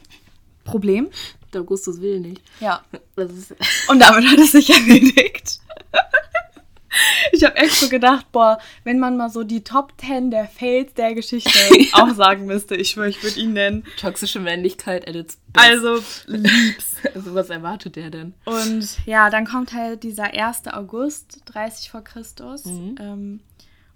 [0.67, 1.09] Problem?
[1.53, 2.41] Der Augustus will nicht.
[2.59, 2.83] Ja.
[3.87, 5.59] Und damit hat es sich erledigt.
[7.31, 10.93] Ich habe echt so gedacht, boah, wenn man mal so die Top 10 der Fails
[10.93, 11.51] der Geschichte
[11.93, 13.83] auch sagen müsste, ich schwöre, ich würde ihn nennen.
[13.99, 15.65] Toxische Männlichkeit at its best.
[15.65, 16.95] Also, liebs.
[17.13, 18.33] also, was erwartet der denn?
[18.45, 20.67] Und ja, dann kommt halt dieser 1.
[20.67, 22.65] August, 30 vor Christus.
[22.65, 22.95] Mhm.
[22.99, 23.39] Ähm,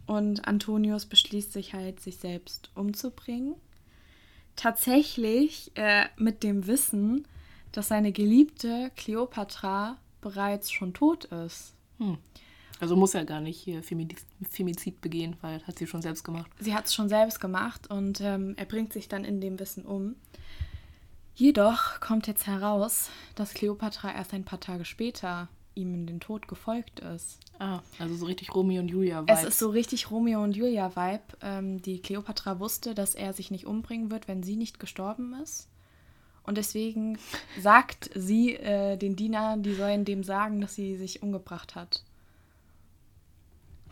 [0.06, 3.56] und Antonius beschließt sich halt, sich selbst umzubringen.
[4.56, 7.28] Tatsächlich äh, mit dem Wissen,
[7.72, 11.74] dass seine geliebte Kleopatra bereits schon tot ist.
[11.98, 12.18] Hm.
[12.80, 16.50] Also muss er gar nicht hier Femizid begehen, weil hat sie schon selbst gemacht.
[16.60, 19.86] Sie hat es schon selbst gemacht und ähm, er bringt sich dann in dem Wissen
[19.86, 20.16] um.
[21.36, 26.48] Jedoch kommt jetzt heraus, dass Kleopatra erst ein paar Tage später ihm in den Tod
[26.48, 27.40] gefolgt ist.
[27.60, 29.32] Ah, also so richtig Romeo und Julia-Vibe.
[29.32, 31.24] Es ist so richtig Romeo und Julia-Vibe.
[31.42, 35.68] Ähm, die Kleopatra wusste, dass er sich nicht umbringen wird, wenn sie nicht gestorben ist.
[36.44, 37.18] Und deswegen
[37.60, 42.04] sagt sie äh, den Dienern, die sollen dem sagen, dass sie sich umgebracht hat.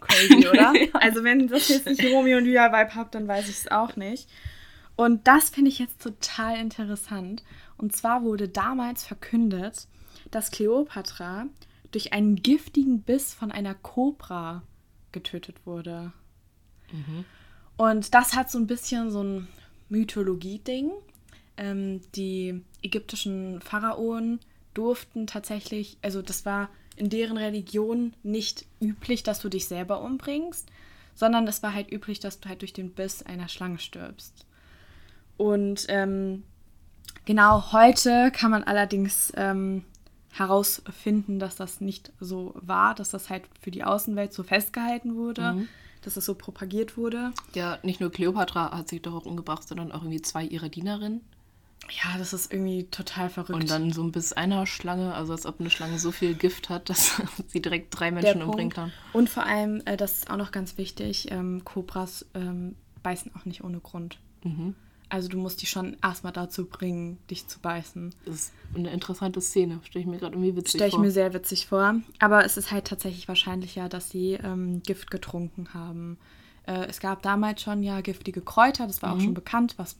[0.02, 0.74] Crazy, oder?
[0.94, 3.96] Also wenn das jetzt nicht Romeo und Julia Vibe habt, dann weiß ich es auch
[3.96, 4.30] nicht.
[4.96, 7.44] Und das finde ich jetzt total interessant.
[7.78, 9.88] Und zwar wurde damals verkündet,
[10.32, 11.46] dass Kleopatra
[11.92, 14.64] durch einen giftigen Biss von einer Kobra
[15.12, 16.12] getötet wurde.
[16.92, 17.26] Mhm.
[17.78, 19.48] Und das hat so ein bisschen so ein
[19.90, 20.92] Mythologie-Ding.
[21.58, 24.40] Ähm, die ägyptischen Pharaonen
[24.74, 30.68] durften tatsächlich, also das war in deren Religion nicht üblich, dass du dich selber umbringst,
[31.16, 34.46] sondern es war halt üblich, dass du halt durch den Biss einer Schlange stirbst.
[35.38, 36.44] Und ähm,
[37.26, 39.86] genau heute kann man allerdings ähm,
[40.32, 45.54] herausfinden, dass das nicht so war, dass das halt für die Außenwelt so festgehalten wurde,
[45.54, 45.68] mhm.
[46.02, 47.32] dass das so propagiert wurde.
[47.54, 51.22] Ja, nicht nur Kleopatra hat sich doch auch umgebracht, sondern auch irgendwie zwei ihrer Dienerinnen.
[51.90, 53.60] Ja, das ist irgendwie total verrückt.
[53.60, 56.70] Und dann so ein Biss einer Schlange, also als ob eine Schlange so viel Gift
[56.70, 58.92] hat, dass sie direkt drei Menschen umbringen kann.
[59.14, 63.46] Und vor allem, äh, das ist auch noch ganz wichtig, ähm, Kobras ähm, beißen auch
[63.46, 64.20] nicht ohne Grund.
[64.44, 64.76] Mhm.
[65.10, 68.14] Also du musst die schon erstmal dazu bringen, dich zu beißen.
[68.26, 71.00] Das ist eine interessante Szene, stelle ich mir gerade irgendwie witzig stell vor.
[71.00, 71.96] Stelle ich mir sehr witzig vor.
[72.20, 76.18] Aber es ist halt tatsächlich wahrscheinlicher, dass sie ähm, Gift getrunken haben.
[76.68, 79.20] Äh, es gab damals schon ja giftige Kräuter, das war mhm.
[79.20, 79.98] auch schon bekannt, was,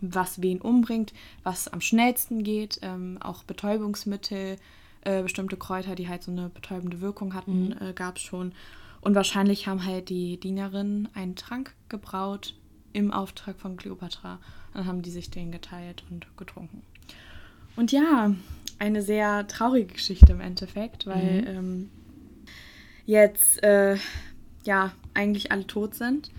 [0.00, 1.12] was wen umbringt,
[1.42, 2.78] was am schnellsten geht.
[2.82, 4.56] Ähm, auch Betäubungsmittel,
[5.02, 7.76] äh, bestimmte Kräuter, die halt so eine betäubende Wirkung hatten, mhm.
[7.80, 8.52] äh, gab es schon.
[9.00, 12.54] Und wahrscheinlich haben halt die Dienerinnen einen Trank gebraut,
[12.94, 14.38] im Auftrag von Kleopatra.
[14.72, 16.82] Dann haben die sich den geteilt und getrunken.
[17.76, 18.34] Und ja,
[18.78, 21.46] eine sehr traurige Geschichte im Endeffekt, weil mhm.
[21.46, 21.90] ähm,
[23.04, 23.96] jetzt äh,
[24.64, 26.30] ja eigentlich alle tot sind.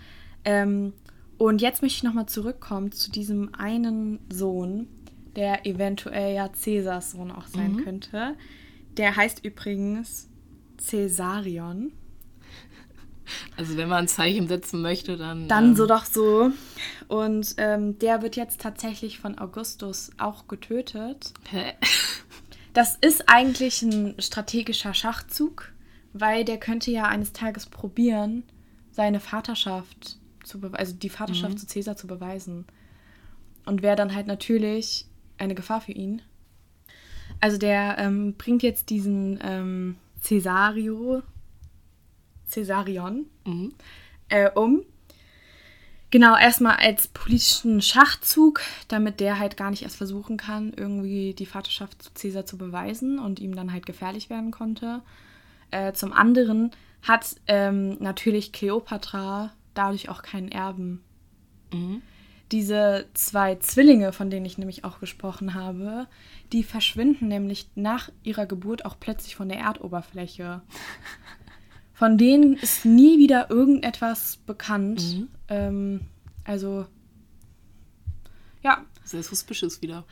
[0.44, 0.92] Ähm,
[1.38, 4.88] und jetzt möchte ich nochmal zurückkommen zu diesem einen Sohn,
[5.36, 7.84] der eventuell ja Cäsars Sohn auch sein mhm.
[7.84, 8.34] könnte.
[8.96, 10.28] Der heißt übrigens
[10.78, 11.92] Cäsarion.
[13.56, 15.48] Also wenn man ein Zeichen setzen möchte, dann.
[15.48, 16.50] Dann ähm, so doch so.
[17.08, 21.32] Und ähm, der wird jetzt tatsächlich von Augustus auch getötet.
[21.50, 21.72] Hä?
[22.72, 25.72] Das ist eigentlich ein strategischer Schachzug,
[26.12, 28.42] weil der könnte ja eines Tages probieren,
[28.90, 31.58] seine Vaterschaft zu also die Vaterschaft mhm.
[31.58, 32.66] zu Caesar zu beweisen.
[33.64, 35.06] Und wäre dann halt natürlich
[35.38, 36.22] eine Gefahr für ihn.
[37.40, 41.22] Also der ähm, bringt jetzt diesen ähm, Cesario,
[42.52, 43.74] Caesarion mhm.
[44.28, 44.82] äh, um.
[46.10, 51.46] Genau, erstmal als politischen Schachzug, damit der halt gar nicht erst versuchen kann, irgendwie die
[51.46, 55.02] Vaterschaft zu Caesar zu beweisen und ihm dann halt gefährlich werden konnte.
[55.72, 56.70] Äh, zum anderen
[57.02, 61.02] hat ähm, natürlich Kleopatra dadurch auch keinen Erben.
[61.72, 62.02] Mhm.
[62.52, 66.06] Diese zwei Zwillinge, von denen ich nämlich auch gesprochen habe,
[66.52, 70.62] die verschwinden nämlich nach ihrer Geburt auch plötzlich von der Erdoberfläche.
[71.96, 75.16] Von denen ist nie wieder irgendetwas bekannt.
[75.16, 75.28] Mhm.
[75.48, 76.00] Ähm,
[76.44, 76.84] also,
[78.62, 78.84] ja.
[79.02, 80.04] Sehr suspicious wieder.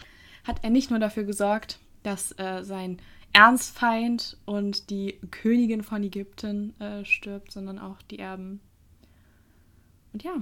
[0.44, 3.00] Hat er nicht nur dafür gesorgt, dass äh, sein
[3.34, 8.60] Ernstfeind und die Königin von Ägypten äh, stirbt, sondern auch die Erben.
[10.14, 10.36] Und ja,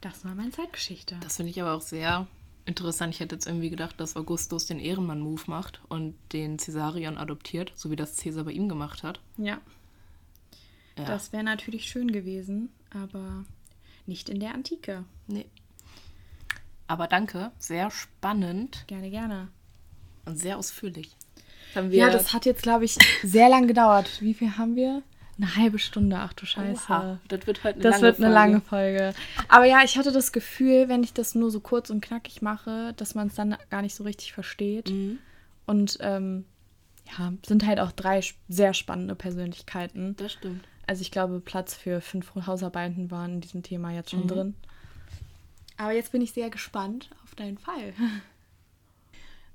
[0.00, 1.18] das war meine Zeitgeschichte.
[1.20, 2.26] Das finde ich aber auch sehr
[2.64, 3.14] interessant.
[3.14, 7.92] Ich hätte jetzt irgendwie gedacht, dass Augustus den Ehrenmann-Move macht und den Caesarion adoptiert, so
[7.92, 9.20] wie das Caesar bei ihm gemacht hat.
[9.36, 9.60] Ja.
[11.00, 11.06] Ja.
[11.06, 13.44] Das wäre natürlich schön gewesen, aber
[14.06, 15.04] nicht in der Antike.
[15.26, 15.46] Nee.
[16.86, 18.84] Aber danke, sehr spannend.
[18.88, 19.48] Gerne, gerne.
[20.24, 21.16] Und sehr ausführlich.
[21.90, 24.20] Ja, das hat jetzt, glaube ich, sehr lang gedauert.
[24.20, 25.02] Wie viel haben wir?
[25.38, 26.82] Eine halbe Stunde, ach du Scheiße.
[26.88, 28.34] Oha, das wird halt eine das lange wird eine Folge.
[28.34, 29.14] lange Folge.
[29.48, 32.92] Aber ja, ich hatte das Gefühl, wenn ich das nur so kurz und knackig mache,
[32.96, 34.90] dass man es dann gar nicht so richtig versteht.
[34.90, 35.18] Mhm.
[35.64, 36.44] Und ähm,
[37.16, 40.16] ja, sind halt auch drei sehr spannende Persönlichkeiten.
[40.16, 40.64] Das stimmt.
[40.90, 44.26] Also ich glaube, Platz für fünf Hausarbeiten waren in diesem Thema jetzt schon mhm.
[44.26, 44.54] drin.
[45.76, 47.94] Aber jetzt bin ich sehr gespannt auf deinen Fall.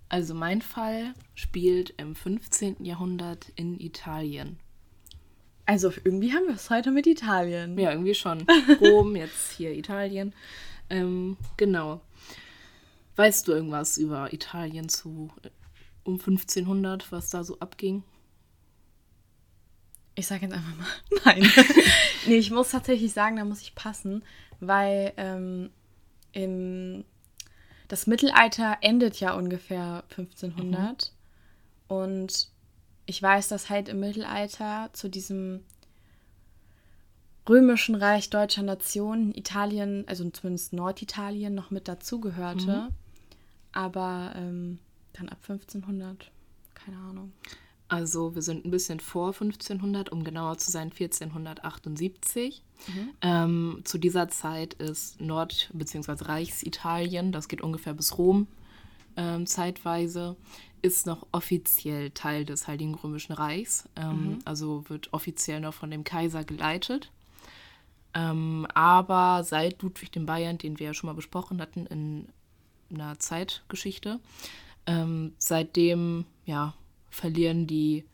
[0.08, 2.86] Also mein Fall spielt im 15.
[2.86, 4.60] Jahrhundert in Italien.
[5.66, 7.76] Also irgendwie haben wir es heute mit Italien.
[7.80, 8.46] Ja, irgendwie schon.
[8.80, 10.32] Rom, jetzt hier Italien.
[10.92, 12.02] Ähm, genau.
[13.16, 15.32] Weißt du irgendwas über Italien zu
[16.04, 18.04] um 1500, was da so abging?
[20.16, 20.88] Ich sage jetzt einfach mal
[21.26, 21.52] nein.
[22.26, 24.24] nee, ich muss tatsächlich sagen, da muss ich passen,
[24.60, 25.70] weil ähm,
[26.32, 27.04] im,
[27.88, 31.12] das Mittelalter endet ja ungefähr 1500.
[31.90, 31.96] Mhm.
[31.96, 32.48] Und
[33.06, 35.64] ich weiß, dass halt im Mittelalter zu diesem
[37.48, 42.66] römischen Reich deutscher Nation Italien, also zumindest Norditalien, noch mit dazugehörte.
[42.66, 42.90] Mhm.
[43.72, 44.80] Aber ähm,
[45.14, 46.32] dann ab 1500,
[46.74, 47.34] keine Ahnung.
[47.96, 52.62] Also wir sind ein bisschen vor 1500, um genauer zu sein 1478.
[52.88, 53.10] Mhm.
[53.22, 56.26] Ähm, zu dieser Zeit ist Nord- bzw.
[56.26, 58.48] Reichsitalien, das geht ungefähr bis Rom
[59.16, 60.36] ähm, zeitweise,
[60.82, 63.88] ist noch offiziell Teil des Heiligen Römischen Reichs.
[63.96, 64.40] Ähm, mhm.
[64.44, 67.12] Also wird offiziell noch von dem Kaiser geleitet.
[68.14, 72.28] Ähm, aber seit Ludwig dem Bayern, den wir ja schon mal besprochen hatten in
[72.94, 74.20] einer Zeitgeschichte,
[74.86, 76.74] ähm, seitdem ja
[77.16, 78.06] verlieren die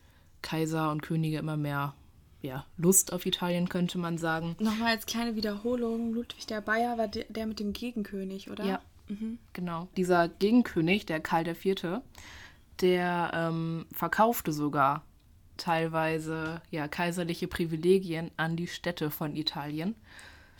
[0.42, 1.94] Kaiser und Könige immer mehr
[2.40, 4.56] ja, Lust auf Italien, könnte man sagen.
[4.58, 8.64] Nochmal als kleine Wiederholung, Ludwig der Bayer war der, mit dem Gegenkönig, oder?
[8.64, 8.80] Ja,
[9.52, 9.88] genau.
[9.96, 12.00] Dieser Gegenkönig, der Karl IV.,
[12.80, 15.04] der ähm, verkaufte sogar
[15.56, 19.94] teilweise ja, kaiserliche Privilegien an die Städte von Italien.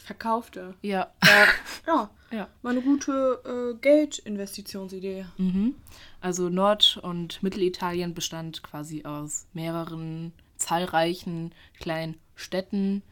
[0.03, 0.75] Verkaufte.
[0.83, 1.13] Ja,
[1.87, 2.49] Ja, ja.
[2.63, 5.27] war eine gute äh, Geldinvestitionsidee.
[5.39, 5.75] Mhm.
[6.21, 13.03] Also Nord- und Mittelitalien bestand quasi aus mehreren zahlreichen kleinen Städten,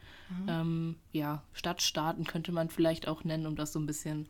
[0.48, 4.26] ähm, ja, Stadtstaaten könnte man vielleicht auch nennen, um das so ein bisschen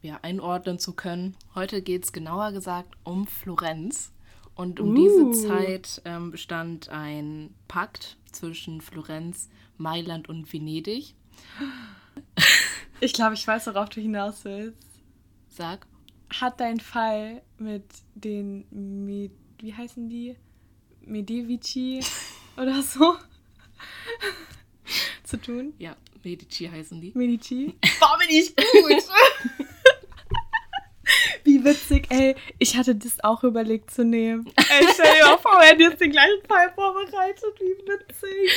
[0.00, 1.36] ja, einordnen zu können.
[1.54, 4.10] Heute geht es genauer gesagt um Florenz.
[4.54, 4.94] Und um Uh.
[4.94, 11.14] diese Zeit ähm, bestand ein Pakt zwischen Florenz, Mailand und Venedig.
[13.00, 14.78] Ich glaube, ich weiß, worauf du hinaus willst.
[15.48, 15.86] Sag.
[16.40, 17.84] Hat dein Fall mit
[18.14, 20.36] den, Med wie heißen die?
[21.00, 22.00] Medivici
[22.56, 23.16] oder so
[25.22, 25.74] zu tun?
[25.78, 27.12] Ja, Medici heißen die.
[27.14, 27.74] Medici?
[28.00, 29.04] Boah, bin ich gut!
[31.44, 32.34] Wie witzig, ey.
[32.58, 34.50] Ich hatte das auch überlegt zu nehmen.
[34.56, 37.60] Ey, stell dir mal vor, wir hätten jetzt den gleichen Fall vorbereitet.
[37.60, 38.50] Wie witzig.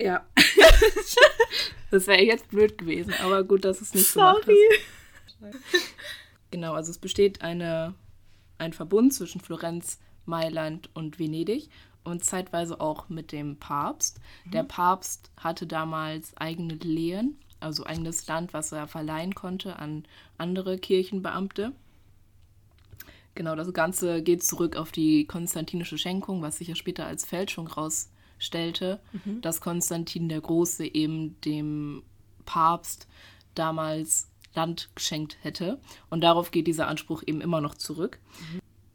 [0.00, 0.26] Ja.
[1.90, 4.56] das wäre jetzt blöd gewesen, aber gut, dass es nicht Sorry.
[5.40, 5.56] hast.
[6.52, 7.94] Genau, also es besteht eine,
[8.56, 11.68] ein Verbund zwischen Florenz, Mailand und Venedig
[12.04, 14.20] und zeitweise auch mit dem Papst.
[14.46, 20.04] Der Papst hatte damals eigene Lehen, also eigenes Land, was er verleihen konnte an
[20.38, 21.72] andere Kirchenbeamte.
[23.34, 27.66] Genau, das Ganze geht zurück auf die konstantinische Schenkung, was sich ja später als Fälschung
[28.36, 29.00] rausstellte,
[29.40, 32.02] dass Konstantin der Große eben dem
[32.44, 33.08] Papst
[33.54, 35.78] damals Land geschenkt hätte.
[36.08, 38.18] Und darauf geht dieser Anspruch eben immer noch zurück.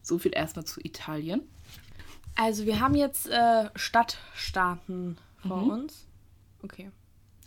[0.02, 1.42] So viel erstmal zu Italien.
[2.36, 6.08] Also, wir haben jetzt äh, Stadtstaaten vor uns.
[6.64, 6.92] Okay.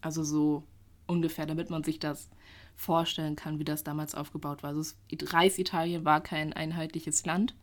[0.03, 0.65] Also so
[1.07, 2.29] ungefähr, damit man sich das
[2.77, 4.71] vorstellen kann, wie das damals aufgebaut war.
[4.71, 7.55] Also Reichsitalien war kein einheitliches Land,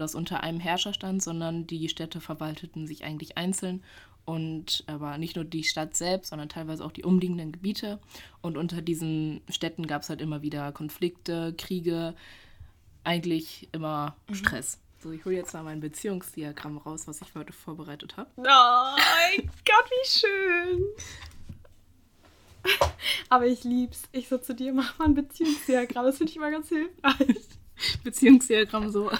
[0.00, 3.82] das unter einem Herrscher stand, sondern die Städte verwalteten sich eigentlich einzeln
[4.24, 7.98] und aber nicht nur die Stadt selbst, sondern teilweise auch die umliegenden Gebiete.
[8.42, 12.14] Und unter diesen Städten gab es halt immer wieder Konflikte, Kriege,
[13.04, 14.78] eigentlich immer Stress.
[15.02, 18.30] So, ich hole jetzt mal mein Beziehungsdiagramm raus, was ich heute vorbereitet habe.
[18.36, 20.82] Oh mein Gott, wie schön.
[23.30, 24.02] Aber ich lieb's.
[24.12, 26.04] Ich so zu dir, mach mal ein Beziehungsdiagramm.
[26.04, 27.48] Das finde ich immer ganz hilfreich.
[28.04, 29.10] Beziehungsdiagramm so.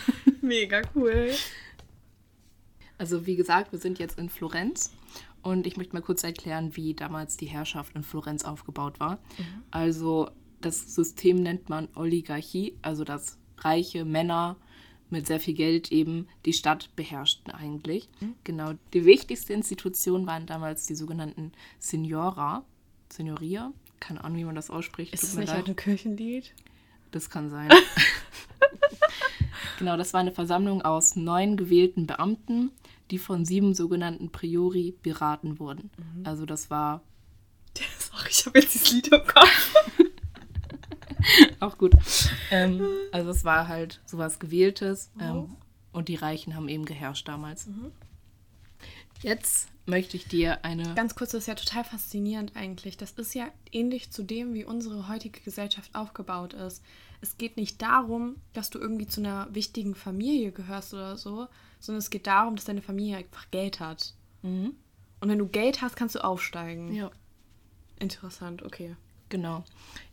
[0.50, 1.30] Mega cool.
[2.98, 4.92] Also wie gesagt, wir sind jetzt in Florenz
[5.42, 9.20] und ich möchte mal kurz erklären, wie damals die Herrschaft in Florenz aufgebaut war.
[9.70, 10.28] Also
[10.60, 14.56] das System nennt man Oligarchie, also dass reiche Männer
[15.08, 18.08] mit sehr viel Geld eben die Stadt beherrschten eigentlich.
[18.42, 18.72] Genau.
[18.92, 22.64] Die wichtigste Institution waren damals die sogenannten Signora,
[23.08, 25.14] Signoria, keine Ahnung, wie man das ausspricht.
[25.14, 25.62] Ist tut mir nicht leid.
[25.62, 26.52] auch ein Kirchenlied?
[27.12, 27.70] Das kann sein.
[29.80, 32.70] genau, das war eine Versammlung aus neun gewählten Beamten,
[33.10, 35.90] die von sieben sogenannten Priori beraten wurden.
[36.22, 37.02] Also das war
[37.98, 39.74] Sorry, ich habe jetzt dieses Lied im Kopf.
[41.60, 41.92] auch gut.
[42.50, 45.56] ähm, also es war halt sowas Gewähltes ähm,
[45.92, 47.68] und die Reichen haben eben geherrscht damals.
[49.22, 50.94] Jetzt möchte ich dir eine...
[50.94, 52.96] Ganz kurz, das ist ja total faszinierend eigentlich.
[52.96, 56.82] Das ist ja ähnlich zu dem, wie unsere heutige Gesellschaft aufgebaut ist.
[57.20, 61.98] Es geht nicht darum, dass du irgendwie zu einer wichtigen Familie gehörst oder so, sondern
[61.98, 64.14] es geht darum, dass deine Familie einfach Geld hat.
[64.42, 64.74] Mhm.
[65.20, 66.94] Und wenn du Geld hast, kannst du aufsteigen.
[66.94, 67.10] Ja,
[68.00, 68.96] Interessant, okay.
[69.28, 69.62] genau.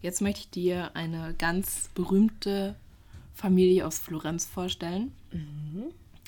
[0.02, 2.76] Jetzt möchte ich dir eine ganz berühmte
[3.34, 5.14] Familie aus Florenz vorstellen.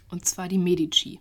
[0.10, 1.20] Und zwar die Medici.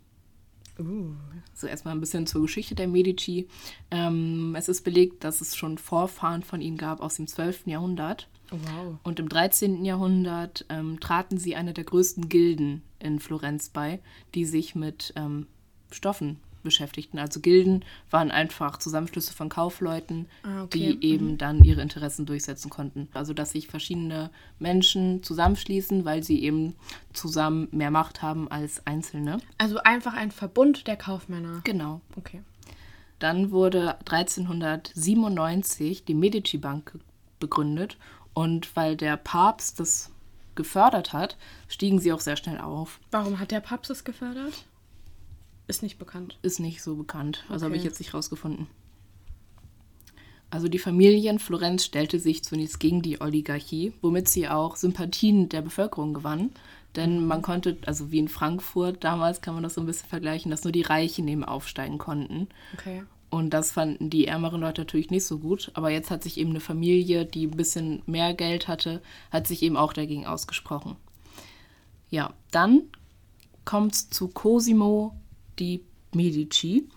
[0.78, 1.12] Uh.
[1.54, 3.48] So erstmal ein bisschen zur Geschichte der Medici.
[3.90, 7.66] Ähm, es ist belegt, dass es schon Vorfahren von ihnen gab aus dem 12.
[7.66, 8.28] Jahrhundert.
[8.50, 8.96] Wow.
[9.02, 9.84] Und im 13.
[9.84, 14.00] Jahrhundert ähm, traten sie einer der größten Gilden in Florenz bei,
[14.34, 15.46] die sich mit ähm,
[15.90, 17.18] Stoffen beschäftigten.
[17.18, 20.96] Also Gilden waren einfach Zusammenschlüsse von Kaufleuten, Ah, okay.
[21.00, 23.08] die eben dann ihre Interessen durchsetzen konnten.
[23.14, 26.74] Also dass sich verschiedene Menschen zusammenschließen, weil sie eben
[27.12, 29.38] zusammen mehr Macht haben als Einzelne.
[29.56, 31.60] Also einfach ein Verbund der Kaufmänner.
[31.64, 32.00] Genau.
[32.16, 32.42] Okay.
[33.18, 36.98] Dann wurde 1397 die Medici Bank
[37.40, 37.96] begründet
[38.38, 40.12] und weil der Papst das
[40.54, 41.36] gefördert hat,
[41.66, 43.00] stiegen sie auch sehr schnell auf.
[43.10, 44.64] Warum hat der Papst es gefördert?
[45.66, 46.38] Ist nicht bekannt.
[46.42, 47.44] Ist nicht so bekannt.
[47.48, 48.68] Also habe ich jetzt nicht rausgefunden.
[50.50, 55.48] Also die Familie in Florenz stellte sich zunächst gegen die Oligarchie, womit sie auch Sympathien
[55.48, 56.50] der Bevölkerung gewann.
[56.94, 60.52] Denn man konnte, also wie in Frankfurt damals kann man das so ein bisschen vergleichen,
[60.52, 62.46] dass nur die Reichen eben aufsteigen konnten.
[62.74, 63.02] Okay.
[63.30, 65.70] Und das fanden die ärmeren Leute natürlich nicht so gut.
[65.74, 69.62] Aber jetzt hat sich eben eine Familie, die ein bisschen mehr Geld hatte, hat sich
[69.62, 70.96] eben auch dagegen ausgesprochen.
[72.10, 72.84] Ja, dann
[73.64, 75.14] kommt es zu Cosimo
[75.58, 76.88] di Medici.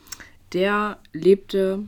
[0.53, 1.88] Der lebte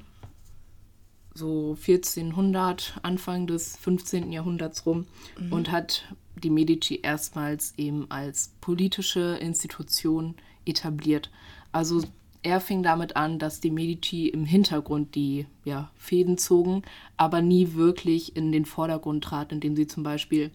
[1.34, 4.32] so 1400, Anfang des 15.
[4.32, 5.08] Jahrhunderts rum
[5.50, 6.04] und hat
[6.36, 10.36] die Medici erstmals eben als politische Institution
[10.66, 11.32] etabliert.
[11.72, 12.04] Also
[12.44, 16.84] er fing damit an, dass die Medici im Hintergrund die ja, Fäden zogen,
[17.18, 20.52] aber nie wirklich in den Vordergrund traten, indem sie zum Beispiel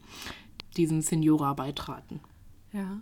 [0.77, 2.21] diesen Signora beitraten.
[2.73, 3.01] Ja.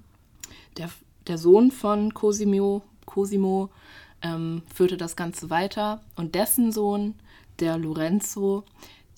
[0.77, 0.91] Der,
[1.27, 3.71] der Sohn von Cosimo, Cosimo
[4.23, 7.15] ähm, führte das Ganze weiter und dessen Sohn,
[7.59, 8.65] der Lorenzo,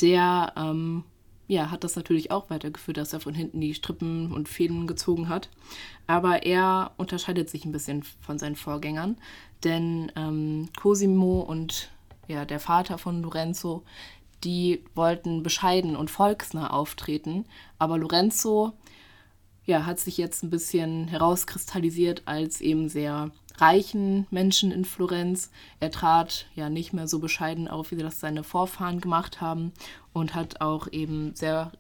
[0.01, 1.05] der ähm,
[1.49, 5.29] ja, hat das natürlich auch weitergeführt, dass er von hinten die Strippen und Fäden gezogen
[5.29, 5.49] hat.
[6.09, 9.17] Aber er unterscheidet sich ein bisschen von seinen Vorgängern,
[9.63, 11.91] denn ähm, Cosimo und
[12.27, 13.85] ja, der Vater von Lorenzo,
[14.43, 17.45] die wollten bescheiden und volksnah auftreten,
[17.79, 18.73] aber Lorenzo
[19.69, 25.51] ja, hat sich jetzt ein bisschen herauskristallisiert als eben sehr reichen Menschen in Florenz.
[25.79, 29.73] Er trat ja nicht mehr so bescheiden auf, wie das seine Vorfahren gemacht haben
[30.15, 31.73] und hat auch eben sehr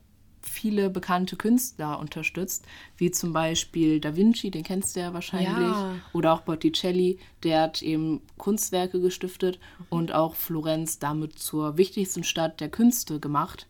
[0.49, 5.94] viele bekannte Künstler unterstützt, wie zum Beispiel Da Vinci, den kennst du ja wahrscheinlich, Ja.
[6.12, 9.59] oder auch Botticelli, der hat eben Kunstwerke gestiftet
[9.90, 13.66] und auch Florenz damit zur wichtigsten Stadt der Künste gemacht.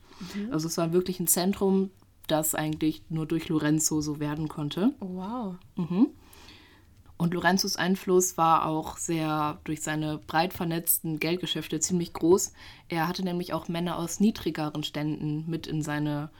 [0.51, 1.91] Also es war wirklich ein Zentrum,
[2.26, 4.93] das eigentlich nur durch Lorenzo so werden konnte.
[5.01, 5.55] Oh, wow.
[7.16, 12.53] Und Lorenzos Einfluss war auch sehr durch seine breit vernetzten Geldgeschäfte ziemlich groß.
[12.89, 16.31] Er hatte nämlich auch Männer aus niedrigeren Ständen mit in seine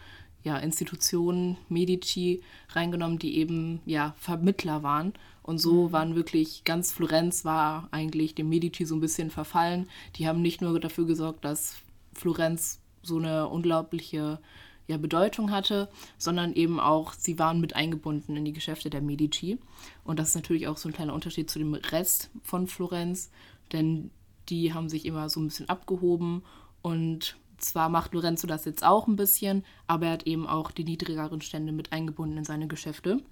[0.43, 5.12] ja, Institutionen, Medici, reingenommen, die eben ja, Vermittler waren.
[5.43, 9.89] Und so waren wirklich, ganz Florenz war eigentlich dem Medici so ein bisschen verfallen.
[10.16, 11.76] Die haben nicht nur dafür gesorgt, dass
[12.12, 14.39] Florenz so eine unglaubliche
[14.86, 19.59] ja, Bedeutung hatte, sondern eben auch, sie waren mit eingebunden in die Geschäfte der Medici.
[20.05, 23.30] Und das ist natürlich auch so ein kleiner Unterschied zu dem Rest von Florenz,
[23.72, 24.11] denn
[24.49, 26.43] die haben sich immer so ein bisschen abgehoben
[26.80, 30.85] und zwar macht Lorenzo das jetzt auch ein bisschen, aber er hat eben auch die
[30.85, 33.23] niedrigeren Stände mit eingebunden in seine Geschäfte.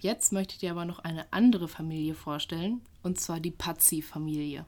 [0.00, 4.66] Jetzt möchte ich dir aber noch eine andere Familie vorstellen, und zwar die Pazzi-Familie.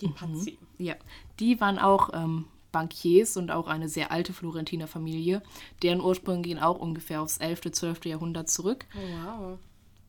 [0.00, 0.58] Die Pazzi.
[0.78, 0.94] Ja,
[1.40, 5.42] die waren auch ähm, Bankiers und auch eine sehr alte Florentiner Familie.
[5.82, 8.04] Deren Ursprünge gehen auch ungefähr aufs 11., 12.
[8.04, 8.86] Jahrhundert zurück.
[8.94, 9.58] Oh, wow.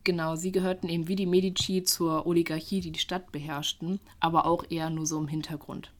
[0.03, 4.65] Genau, sie gehörten eben wie die Medici zur Oligarchie, die die Stadt beherrschten, aber auch
[4.69, 5.91] eher nur so im Hintergrund.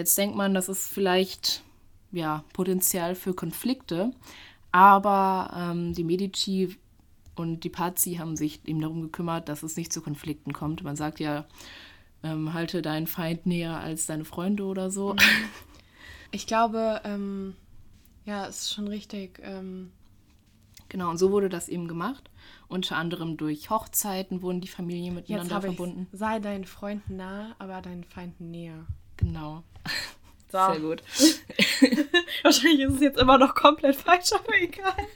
[0.00, 1.62] Jetzt denkt man, das ist vielleicht
[2.10, 4.12] ja Potenzial für Konflikte,
[4.72, 6.78] aber ähm, die Medici
[7.34, 10.82] und die Pazzi haben sich eben darum gekümmert, dass es nicht zu Konflikten kommt.
[10.82, 11.44] Man sagt ja,
[12.22, 15.16] ähm, halte deinen Feind näher als deine Freunde oder so.
[16.32, 17.56] Ich glaube, ähm,
[18.24, 19.40] ja, es ist schon richtig.
[19.42, 19.90] Ähm,
[20.90, 22.30] Genau, und so wurde das eben gemacht.
[22.68, 26.08] Unter anderem durch Hochzeiten wurden die Familien jetzt miteinander ich verbunden.
[26.12, 28.86] sei deinen Freunden nah, aber deinen Feinden näher.
[29.20, 29.62] Genau.
[30.50, 30.58] So.
[30.58, 31.02] Sehr gut.
[32.42, 35.06] Wahrscheinlich ist es jetzt immer noch komplett falsch, aber egal.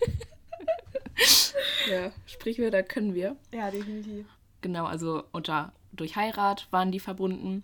[1.91, 3.37] Ja, Sprichwörter können wir.
[3.53, 4.27] Ja, definitiv.
[4.61, 7.63] Genau, also unter, durch Heirat waren die verbunden,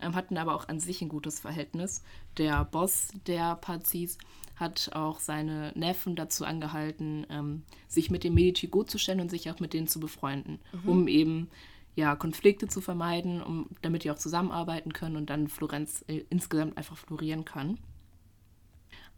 [0.00, 2.02] ähm, hatten aber auch an sich ein gutes Verhältnis.
[2.38, 4.18] Der Boss der Pazis
[4.56, 9.30] hat auch seine Neffen dazu angehalten, ähm, sich mit den Medici gut zu stellen und
[9.30, 11.48] sich auch mit denen zu befreunden, um eben
[11.94, 16.76] ja, Konflikte zu vermeiden, um, damit die auch zusammenarbeiten können und dann Florenz äh, insgesamt
[16.76, 17.78] einfach florieren kann.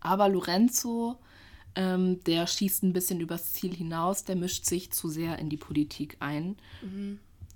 [0.00, 1.18] Aber Lorenzo,
[1.76, 5.56] ähm, der schießt ein bisschen übers Ziel hinaus, der mischt sich zu sehr in die
[5.56, 6.56] Politik ein.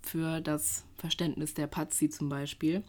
[0.02, 2.82] Für das Verständnis der Pazzi zum Beispiel.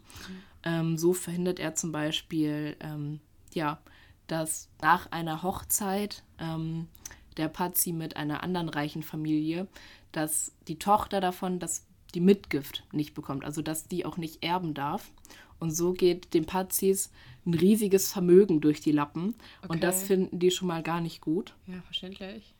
[0.62, 3.20] Ähm, so verhindert er zum Beispiel, ähm,
[3.52, 3.80] ja,
[4.26, 6.88] dass nach einer Hochzeit ähm,
[7.36, 9.66] der Pazzi mit einer anderen reichen Familie,
[10.12, 14.74] dass die Tochter davon das, die Mitgift nicht bekommt, also dass die auch nicht erben
[14.74, 15.10] darf.
[15.58, 17.10] Und so geht den Pazis
[17.46, 19.34] ein riesiges Vermögen durch die Lappen.
[19.68, 20.06] Und das Okay.
[20.06, 21.54] finden die schon mal gar nicht gut.
[21.66, 22.54] Ja, verständlich.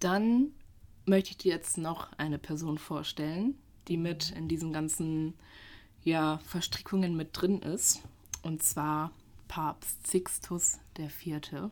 [0.00, 0.52] Dann
[1.06, 3.54] möchte ich dir jetzt noch eine Person vorstellen,
[3.88, 5.34] die mit in diesen ganzen
[6.02, 8.02] ja, Verstrickungen mit drin ist.
[8.42, 9.10] Und zwar
[9.48, 11.70] Papst Sixtus IV.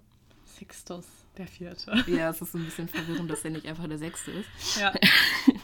[0.59, 2.05] Sixtus, der Vierte.
[2.07, 4.77] Ja, es ist ein bisschen verwirrend, dass er nicht einfach der Sechste ist.
[4.81, 4.93] Ja.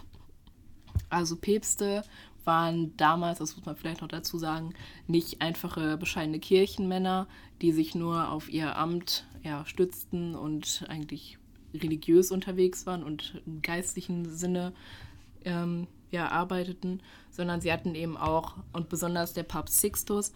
[1.11, 2.02] Also Päpste
[2.44, 4.74] waren damals, das muss man vielleicht noch dazu sagen,
[5.06, 7.26] nicht einfache bescheidene Kirchenmänner,
[7.61, 11.38] die sich nur auf ihr Amt ja, stützten und eigentlich
[11.74, 14.72] religiös unterwegs waren und im geistlichen Sinne
[15.44, 17.00] ähm, ja, arbeiteten,
[17.30, 20.32] sondern sie hatten eben auch, und besonders der Papst Sixtus,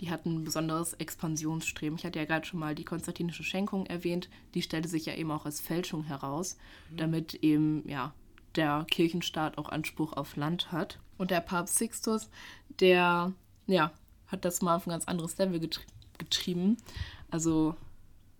[0.00, 1.98] die hatten ein besonderes Expansionsstreben.
[1.98, 5.30] Ich hatte ja gerade schon mal die konstantinische Schenkung erwähnt, die stellte sich ja eben
[5.30, 6.56] auch als Fälschung heraus,
[6.96, 8.14] damit eben ja
[8.56, 10.98] der Kirchenstaat auch Anspruch auf Land hat.
[11.16, 12.30] Und der Papst Sixtus,
[12.80, 13.32] der
[13.66, 13.92] ja,
[14.26, 15.84] hat das mal auf ein ganz anderes Level getri
[16.18, 16.76] getrieben.
[17.30, 17.76] Also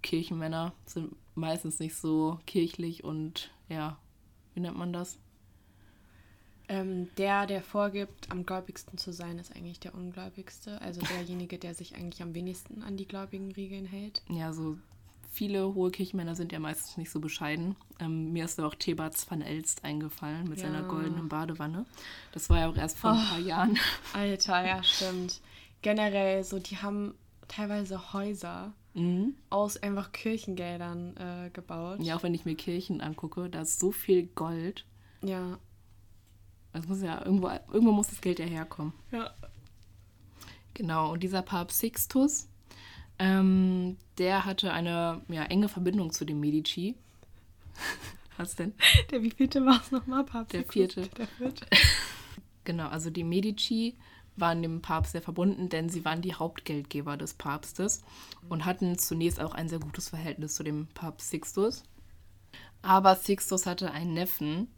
[0.02, 3.96] Kirchenmänner sind meistens nicht so kirchlich und ja,
[4.54, 5.18] wie nennt man das?
[6.68, 10.80] Ähm, der, der vorgibt, am gläubigsten zu sein, ist eigentlich der Ungläubigste.
[10.82, 14.22] Also derjenige, der sich eigentlich am wenigsten an die gläubigen Regeln hält.
[14.28, 14.76] Ja, so
[15.38, 17.76] viele hohe Kirchenmänner sind ja meistens nicht so bescheiden.
[18.00, 20.64] Ähm, mir ist da auch Thebats van Elst eingefallen mit ja.
[20.64, 21.86] seiner goldenen Badewanne.
[22.32, 23.78] Das war ja auch erst vor oh, ein paar Jahren.
[24.12, 25.40] Alter, ja, stimmt.
[25.80, 27.14] Generell, so, die haben
[27.46, 29.36] teilweise Häuser mhm.
[29.48, 32.02] aus einfach Kirchengeldern äh, gebaut.
[32.02, 34.86] Ja, auch wenn ich mir Kirchen angucke, da ist so viel Gold.
[35.22, 35.56] Ja.
[36.72, 38.92] Das muss ja irgendwo, irgendwo muss das Geld ja herkommen.
[39.12, 39.30] Ja.
[40.74, 42.48] Genau, und dieser Papst Sixtus,
[43.18, 46.94] ähm, der hatte eine ja, enge Verbindung zu den Medici.
[48.36, 48.72] Was denn?
[49.10, 50.52] Der wievielte war es nochmal, Papst?
[50.52, 51.08] Der vierte.
[51.08, 51.66] Der vierte.
[52.64, 53.96] genau, also die Medici
[54.36, 58.02] waren dem Papst sehr verbunden, denn sie waren die Hauptgeldgeber des Papstes
[58.48, 61.82] und hatten zunächst auch ein sehr gutes Verhältnis zu dem Papst Sixtus.
[62.82, 64.68] Aber Sixtus hatte einen Neffen,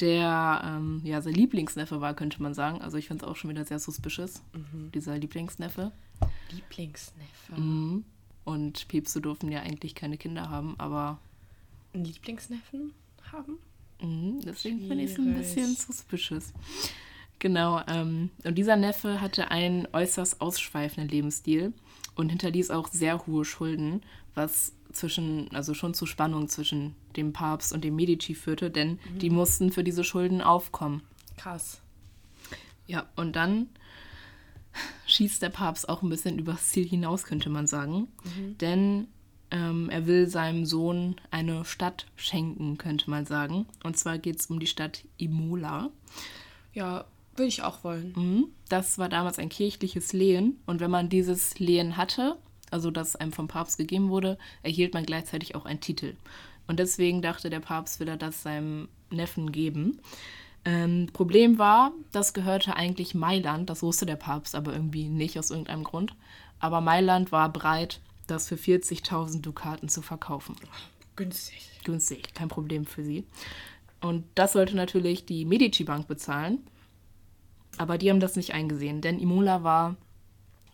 [0.00, 2.80] der ähm, ja sein Lieblingsneffe war, könnte man sagen.
[2.80, 4.90] Also ich finde es auch schon wieder sehr suspicious, mhm.
[4.92, 5.92] dieser Lieblingsneffe.
[6.50, 7.60] Lieblingsneffe.
[7.60, 8.04] Mhm.
[8.44, 11.18] Und Päpste durften ja eigentlich keine Kinder haben, aber.
[11.94, 12.92] Einen Lieblingsneffen
[13.30, 13.58] haben?
[14.00, 16.52] Mhm, deswegen finde ich es ein bisschen suspicious.
[17.38, 21.72] Genau, ähm, und dieser Neffe hatte einen äußerst ausschweifenden Lebensstil
[22.14, 24.02] und hinterließ auch sehr hohe Schulden,
[24.34, 29.18] was zwischen, also schon zu Spannungen zwischen dem Papst und dem Medici führte, denn mhm.
[29.18, 31.02] die mussten für diese Schulden aufkommen.
[31.36, 31.80] Krass.
[32.86, 33.68] Ja, und dann
[35.06, 38.08] schießt der Papst auch ein bisschen übers Ziel hinaus, könnte man sagen.
[38.24, 38.58] Mhm.
[38.58, 39.08] Denn
[39.50, 43.66] ähm, er will seinem Sohn eine Stadt schenken, könnte man sagen.
[43.84, 45.90] Und zwar geht es um die Stadt Imola.
[46.72, 47.04] Ja,
[47.36, 48.12] würde ich auch wollen.
[48.16, 48.46] Mhm.
[48.68, 50.58] Das war damals ein kirchliches Lehen.
[50.66, 52.36] Und wenn man dieses Lehen hatte,
[52.72, 56.16] also das einem vom Papst gegeben wurde, erhielt man gleichzeitig auch einen Titel.
[56.66, 60.00] Und deswegen dachte der Papst, will er das seinem Neffen geben.
[60.64, 65.50] Ähm, Problem war, das gehörte eigentlich Mailand, das wusste der Papst aber irgendwie nicht aus
[65.50, 66.14] irgendeinem Grund.
[66.60, 70.54] Aber Mailand war bereit, das für 40.000 Dukaten zu verkaufen.
[71.16, 71.68] Günstig.
[71.84, 73.24] Günstig, kein Problem für sie.
[74.00, 76.58] Und das sollte natürlich die Medici Bank bezahlen.
[77.78, 79.96] Aber die haben das nicht eingesehen, denn Imola war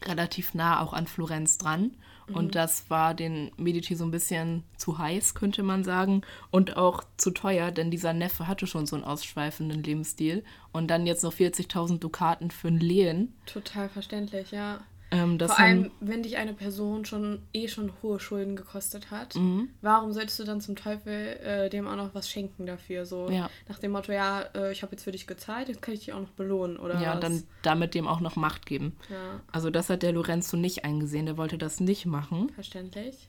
[0.04, 1.92] relativ nah auch an Florenz dran.
[2.28, 2.34] Mhm.
[2.34, 6.22] Und das war den Medici so ein bisschen zu heiß, könnte man sagen.
[6.50, 10.44] Und auch zu teuer, denn dieser Neffe hatte schon so einen ausschweifenden Lebensstil.
[10.72, 13.34] Und dann jetzt noch 40.000 Dukaten für ein Lehen.
[13.46, 14.80] Total verständlich, ja.
[15.10, 19.70] Ähm, Vor allem, wenn dich eine Person schon eh schon hohe Schulden gekostet hat, mhm.
[19.80, 23.06] warum solltest du dann zum Teufel äh, dem auch noch was schenken dafür?
[23.06, 23.48] So ja.
[23.68, 26.12] nach dem Motto, ja, äh, ich habe jetzt für dich gezahlt, jetzt kann ich dich
[26.12, 27.00] auch noch belohnen, oder?
[27.00, 27.20] Ja, was?
[27.20, 28.96] dann damit dem auch noch Macht geben.
[29.08, 29.40] Ja.
[29.50, 32.50] Also das hat der Lorenzo nicht eingesehen, der wollte das nicht machen.
[32.50, 33.28] Verständlich.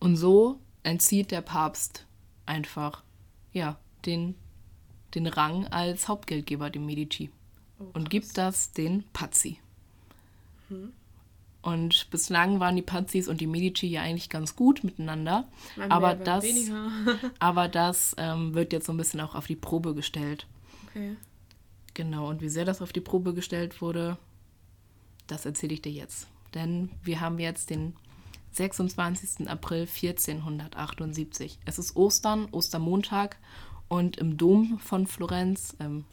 [0.00, 2.06] Und so entzieht der Papst
[2.44, 3.04] einfach,
[3.52, 4.34] ja, den,
[5.14, 7.30] den Rang als Hauptgeldgeber dem Medici.
[7.78, 9.58] Oh, und gibt das den Pazzi.
[10.68, 10.92] Mhm.
[11.64, 15.48] Und bislang waren die Pazis und die Medici ja eigentlich ganz gut miteinander.
[15.88, 16.44] aber das,
[17.38, 20.46] aber das ähm, wird jetzt so ein bisschen auch auf die Probe gestellt.
[20.90, 21.16] Okay.
[21.94, 24.18] Genau, und wie sehr das auf die Probe gestellt wurde,
[25.26, 26.26] das erzähle ich dir jetzt.
[26.52, 27.96] Denn wir haben jetzt den
[28.50, 29.48] 26.
[29.48, 31.58] April 1478.
[31.64, 33.38] Es ist Ostern, Ostermontag
[33.88, 36.04] und im Dom von Florenz, ähm,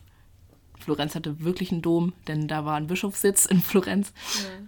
[0.82, 4.14] Florenz hatte wirklich einen Dom, denn da war ein Bischofssitz in Florenz.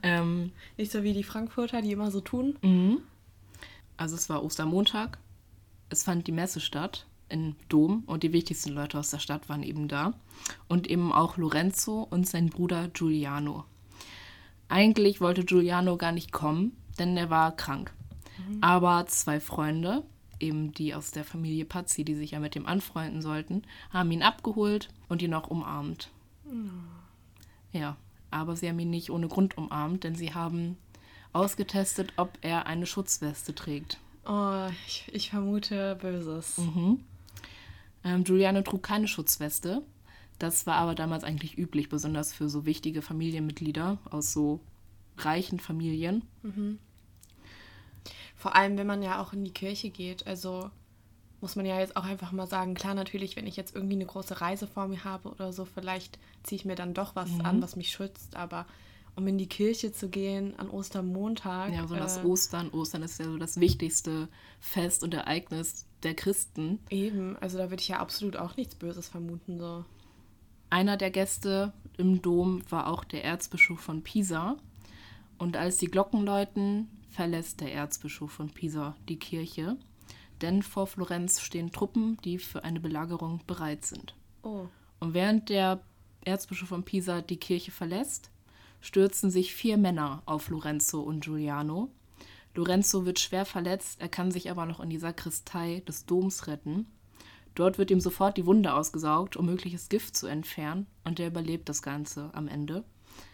[0.03, 0.21] Ja.
[0.21, 2.57] Ähm, Nicht so wie die Frankfurter, die immer so tun.
[2.61, 2.99] Mhm.
[3.97, 5.17] Also es war Ostermontag.
[5.89, 9.63] Es fand die Messe statt in Dom und die wichtigsten Leute aus der Stadt waren
[9.63, 10.13] eben da.
[10.67, 13.65] Und eben auch Lorenzo und sein Bruder Giuliano.
[14.69, 17.93] Eigentlich wollte Giuliano gar nicht kommen, denn er war krank.
[18.37, 18.57] Mhm.
[18.61, 20.03] Aber zwei Freunde,
[20.43, 24.21] eben die aus der Familie Pazzi, die sich ja mit dem anfreunden sollten, haben ihn
[24.21, 26.09] abgeholt und ihn auch umarmt.
[26.45, 26.51] Oh.
[27.71, 27.97] Ja,
[28.29, 30.77] aber sie haben ihn nicht ohne Grund umarmt, denn sie haben
[31.31, 33.97] ausgetestet, ob er eine Schutzweste trägt.
[34.25, 36.57] Oh, ich, ich vermute Böses.
[36.57, 36.99] Mhm.
[38.03, 39.81] Ähm, Giuliano trug keine Schutzweste.
[40.39, 44.59] Das war aber damals eigentlich üblich, besonders für so wichtige Familienmitglieder aus so
[45.17, 46.23] reichen Familien.
[46.41, 46.79] Mhm.
[48.35, 50.27] Vor allem, wenn man ja auch in die Kirche geht.
[50.27, 50.69] Also
[51.41, 54.05] muss man ja jetzt auch einfach mal sagen, klar, natürlich, wenn ich jetzt irgendwie eine
[54.05, 57.41] große Reise vor mir habe oder so, vielleicht ziehe ich mir dann doch was mhm.
[57.41, 58.65] an, was mich schützt, aber
[59.15, 61.73] um in die Kirche zu gehen an Ostermontag.
[61.73, 62.69] Ja, so das äh, Ostern.
[62.69, 64.27] Ostern ist ja so das wichtigste
[64.59, 66.79] Fest und Ereignis der Christen.
[66.89, 69.59] Eben, also da würde ich ja absolut auch nichts Böses vermuten.
[69.59, 69.85] So.
[70.69, 74.57] Einer der Gäste im Dom war auch der Erzbischof von Pisa.
[75.37, 79.77] Und als die Glocken läuten, verlässt der Erzbischof von Pisa die Kirche.
[80.41, 84.15] Denn vor Florenz stehen Truppen, die für eine Belagerung bereit sind.
[84.41, 84.65] Oh.
[84.99, 85.81] Und während der
[86.25, 88.31] Erzbischof von Pisa die Kirche verlässt,
[88.81, 91.89] stürzen sich vier Männer auf Lorenzo und Giuliano.
[92.55, 96.87] Lorenzo wird schwer verletzt, er kann sich aber noch in die Sakristei des Doms retten.
[97.55, 101.69] Dort wird ihm sofort die Wunde ausgesaugt, um mögliches Gift zu entfernen, und er überlebt
[101.69, 102.83] das Ganze am Ende.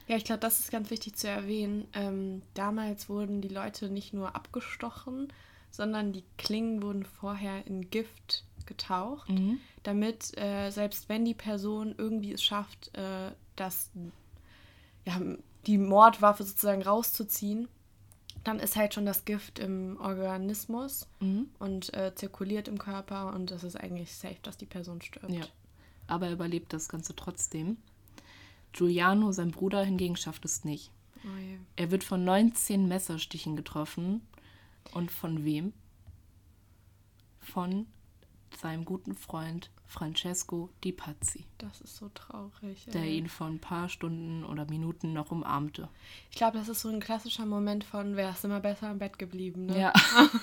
[0.09, 1.87] Ja, ich glaube, das ist ganz wichtig zu erwähnen.
[1.93, 5.31] Ähm, damals wurden die Leute nicht nur abgestochen,
[5.69, 9.59] sondern die Klingen wurden vorher in Gift getaucht, mhm.
[9.83, 13.91] damit äh, selbst wenn die Person irgendwie es schafft, äh, das
[15.05, 15.21] ja,
[15.67, 17.67] die Mordwaffe sozusagen rauszuziehen,
[18.43, 21.49] dann ist halt schon das Gift im Organismus mhm.
[21.59, 25.29] und äh, zirkuliert im Körper und es ist eigentlich safe, dass die Person stirbt.
[25.29, 25.45] Ja.
[26.07, 27.77] Aber er überlebt das Ganze trotzdem.
[28.73, 30.91] Giuliano, sein Bruder, hingegen schafft es nicht.
[31.23, 31.27] Oh
[31.75, 34.21] er wird von 19 Messerstichen getroffen.
[34.93, 35.73] Und von wem?
[37.39, 37.87] Von
[38.59, 41.45] seinem guten Freund Francesco Di Pazzi.
[41.57, 42.85] Das ist so traurig.
[42.87, 42.93] Ey.
[42.93, 45.89] Der ihn vor ein paar Stunden oder Minuten noch umarmte.
[46.29, 49.17] Ich glaube, das ist so ein klassischer Moment von, wer ist immer besser im Bett
[49.17, 49.79] geblieben, ne?
[49.79, 49.93] Ja.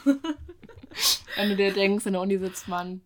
[1.37, 3.03] Wenn du dir denkst, in der Uni sitzt man,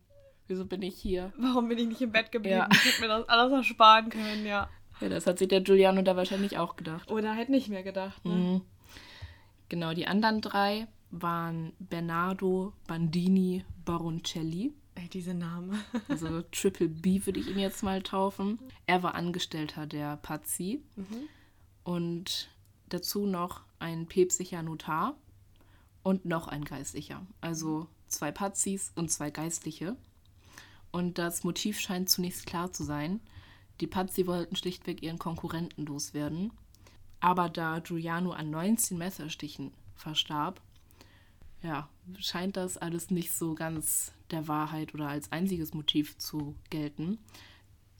[0.47, 1.33] wieso bin ich hier?
[1.37, 2.57] Warum bin ich nicht im Bett geblieben?
[2.57, 2.69] Ja.
[2.73, 4.71] Ich hätte mir das alles ersparen können, ja.
[5.01, 7.11] Ja, das hat sich der Giuliano da wahrscheinlich auch gedacht.
[7.11, 8.35] Oder halt nicht mehr gedacht, ne?
[8.35, 8.61] Mhm.
[9.69, 14.73] Genau, die anderen drei waren Bernardo Bandini Baroncelli.
[14.97, 15.81] Ey, diese Namen.
[16.09, 18.59] also Triple B würde ich ihn jetzt mal taufen.
[18.87, 20.83] Er war Angestellter der Pazzi.
[20.97, 21.29] Mhm.
[21.85, 22.51] Und
[22.89, 25.17] dazu noch ein päpstlicher Notar
[26.03, 27.27] und noch ein Geistlicher.
[27.41, 29.97] Also zwei Pazis und zwei Geistliche.
[30.91, 33.21] Und das Motiv scheint zunächst klar zu sein.
[33.81, 36.53] Die Pazzi wollten schlichtweg ihren Konkurrenten loswerden.
[37.21, 40.61] Aber da Giuliano an 19 Messerstichen verstarb,
[41.63, 47.19] ja, scheint das alles nicht so ganz der Wahrheit oder als einziges Motiv zu gelten.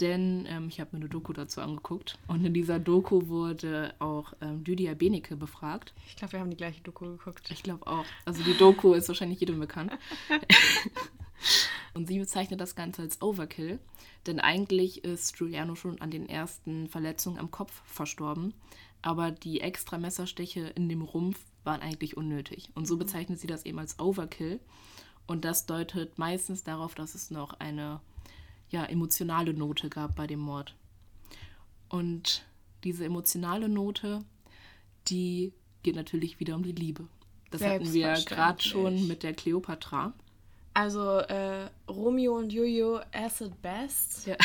[0.01, 4.33] Denn ähm, ich habe mir eine Doku dazu angeguckt und in dieser Doku wurde auch
[4.41, 5.93] ähm, Lydia Benecke befragt.
[6.07, 7.51] Ich glaube, wir haben die gleiche Doku geguckt.
[7.51, 8.07] Ich glaube auch.
[8.25, 9.93] Also die Doku ist wahrscheinlich jedem bekannt.
[11.95, 13.79] und sie bezeichnet das Ganze als Overkill,
[14.27, 18.55] denn eigentlich ist Giuliano schon an den ersten Verletzungen am Kopf verstorben,
[19.03, 22.71] aber die extra Messerstiche in dem Rumpf waren eigentlich unnötig.
[22.75, 23.01] Und so mhm.
[23.01, 24.61] bezeichnet sie das eben als Overkill.
[25.27, 28.01] Und das deutet meistens darauf, dass es noch eine
[28.71, 30.75] ja, emotionale Note gab bei dem Mord.
[31.89, 32.45] Und
[32.85, 34.25] diese emotionale Note,
[35.09, 37.07] die geht natürlich wieder um die Liebe.
[37.51, 40.13] Das hatten wir gerade schon mit der Kleopatra.
[40.81, 44.27] Also äh, Romeo und Jojo acid best.
[44.27, 44.37] Ja.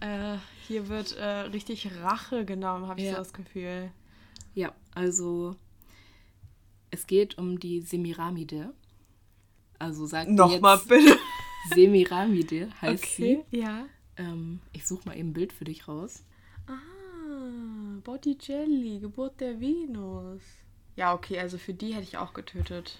[0.00, 3.12] Äh, hier wird äh, richtig Rache genommen, habe ich ja.
[3.12, 3.90] so das Gefühl.
[4.54, 5.56] Ja, also
[6.90, 8.72] es geht um die Semiramide.
[9.78, 11.18] Also sagt Nochmal bitte.
[11.74, 13.58] Semiramide heißt okay, sie.
[13.58, 13.84] Ja.
[14.16, 16.24] Ähm, ich suche mal eben ein Bild für dich raus.
[16.66, 20.40] Ah, Botticelli, Geburt der Venus.
[20.96, 22.98] Ja, okay, also für die hätte ich auch getötet.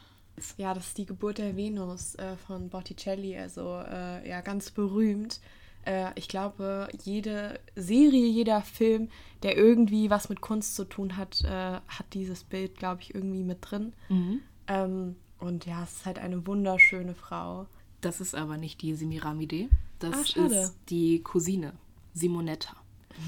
[0.56, 5.40] Ja, das ist die Geburt der Venus äh, von Botticelli, also äh, ja, ganz berühmt.
[5.84, 9.08] Äh, ich glaube, jede Serie, jeder Film,
[9.42, 13.44] der irgendwie was mit Kunst zu tun hat, äh, hat dieses Bild, glaube ich, irgendwie
[13.44, 13.92] mit drin.
[14.08, 14.40] Mhm.
[14.66, 17.66] Ähm, und ja, es ist halt eine wunderschöne Frau.
[18.00, 19.68] Das ist aber nicht die Semiramide.
[19.98, 21.72] Das ah, ist die Cousine,
[22.12, 22.76] Simonetta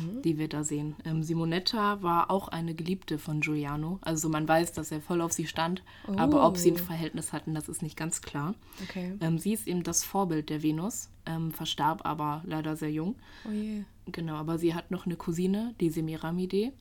[0.00, 0.22] mhm.
[0.22, 0.96] die wir da sehen.
[1.04, 3.98] Ähm, Simonetta war auch eine Geliebte von Giuliano.
[4.02, 6.16] Also man weiß, dass er voll auf sie stand, oh.
[6.16, 6.84] aber ob sie ein oh.
[6.84, 8.54] Verhältnis hatten, das ist nicht ganz klar.
[8.84, 9.14] Okay.
[9.20, 13.16] Ähm, sie ist eben das Vorbild der Venus, ähm, verstarb aber leider sehr jung.
[13.48, 13.82] Oh je.
[14.06, 16.72] Genau, aber sie hat noch eine Cousine, die Semiramide.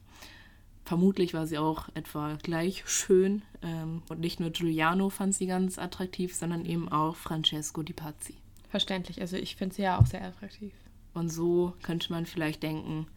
[0.83, 3.41] Vermutlich war sie auch etwa gleich schön.
[3.63, 8.35] Ähm, und nicht nur Giuliano fand sie ganz attraktiv, sondern eben auch Francesco di Pazzi.
[8.69, 10.73] Verständlich, also ich finde sie ja auch sehr attraktiv.
[11.16, 13.07] Und so könnte man vielleicht denken,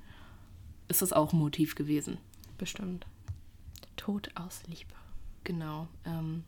[0.86, 2.16] ist das auch ein Motiv gewesen.
[2.56, 3.06] Bestimmt.
[3.96, 4.94] Tod aus Liebe.
[5.44, 5.88] Genau.
[6.06, 6.44] Ähm,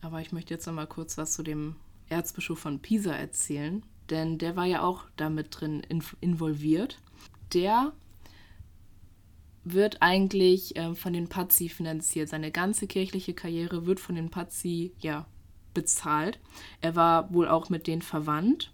[0.00, 1.76] aber ich möchte jetzt noch mal kurz was zu dem
[2.08, 5.82] Erzbischof von Pisa erzählen, denn der war ja auch damit drin
[6.20, 6.98] involviert.
[7.54, 7.92] Der
[9.62, 12.28] wird eigentlich äh, von den Pazzi finanziert.
[12.28, 15.26] Seine ganze kirchliche Karriere wird von den Pazzi ja
[15.74, 16.40] bezahlt.
[16.80, 18.72] Er war wohl auch mit denen verwandt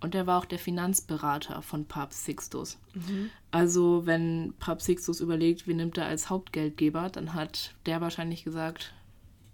[0.00, 2.78] und er war auch der Finanzberater von Papst Sixtus.
[2.94, 3.30] Mhm.
[3.50, 8.94] Also wenn Papst Sixtus überlegt, wen nimmt er als Hauptgeldgeber, dann hat der wahrscheinlich gesagt,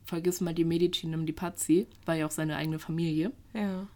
[0.05, 3.32] vergiss mal die Medici, nimm die Pazzi, war ja auch seine eigene Familie.
[3.55, 3.86] Ja.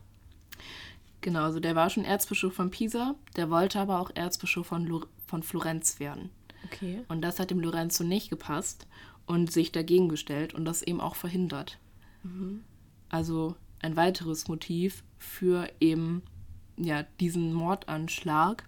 [1.20, 5.04] Genau, also der war schon Erzbischof von Pisa, der wollte aber auch Erzbischof von, Lo
[5.26, 6.30] von Florenz werden.
[6.64, 7.04] Okay.
[7.08, 8.86] Und das hat dem Lorenzo nicht gepasst
[9.26, 11.78] und sich dagegen gestellt und das eben auch verhindert.
[12.22, 12.64] Mhm.
[13.08, 16.22] Also ein weiteres Motiv für eben
[16.78, 18.64] ja, diesen Mordanschlag.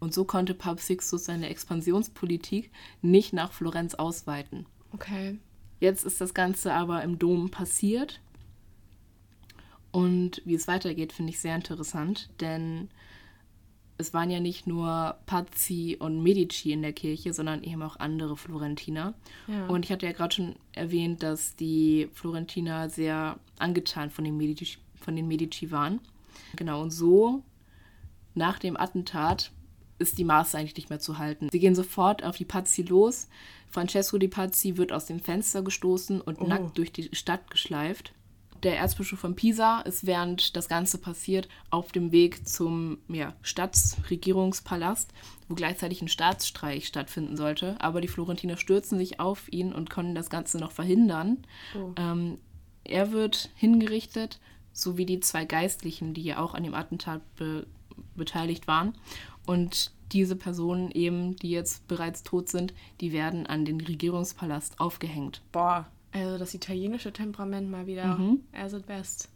[0.00, 2.70] Und so konnte Papst Sixtus seine Expansionspolitik
[3.02, 4.66] nicht nach Florenz ausweiten.
[4.92, 5.38] Okay.
[5.80, 8.20] Jetzt ist das Ganze aber im Dom passiert.
[9.90, 12.88] Und wie es weitergeht, finde ich sehr interessant, denn
[13.96, 18.36] es waren ja nicht nur Pazzi und Medici in der Kirche, sondern eben auch andere
[18.36, 19.14] Florentiner.
[19.48, 19.66] Ja.
[19.66, 24.78] Und ich hatte ja gerade schon erwähnt, dass die Florentiner sehr angetan von den, Medici,
[25.00, 26.00] von den Medici waren.
[26.54, 27.42] Genau, und so
[28.38, 29.52] nach dem Attentat
[29.98, 31.48] ist die Maße eigentlich nicht mehr zu halten.
[31.50, 33.28] Sie gehen sofort auf die Pazzi los.
[33.68, 36.46] Francesco di Pazzi wird aus dem Fenster gestoßen und Oh.
[36.46, 38.14] nackt durch die Stadt geschleift.
[38.62, 45.12] Der Erzbischof von Pisa ist während das Ganze passiert auf dem Weg zum ja, Stadtregierungspalast,
[45.48, 47.76] wo gleichzeitig ein Staatsstreich stattfinden sollte.
[47.80, 51.38] Aber die Florentiner stürzen sich auf ihn und können das Ganze noch verhindern.
[51.76, 51.92] Oh.
[51.96, 52.38] Ähm,
[52.84, 54.40] er wird hingerichtet,
[54.72, 57.66] sowie die zwei Geistlichen, die ja auch an dem Attentat be
[58.16, 58.94] beteiligt waren.
[59.46, 65.42] Und diese Personen eben, die jetzt bereits tot sind, die werden an den Regierungspalast aufgehängt.
[65.52, 68.40] Boah, also das italienische Temperament mal wieder Mhm.
[68.52, 69.28] as it best.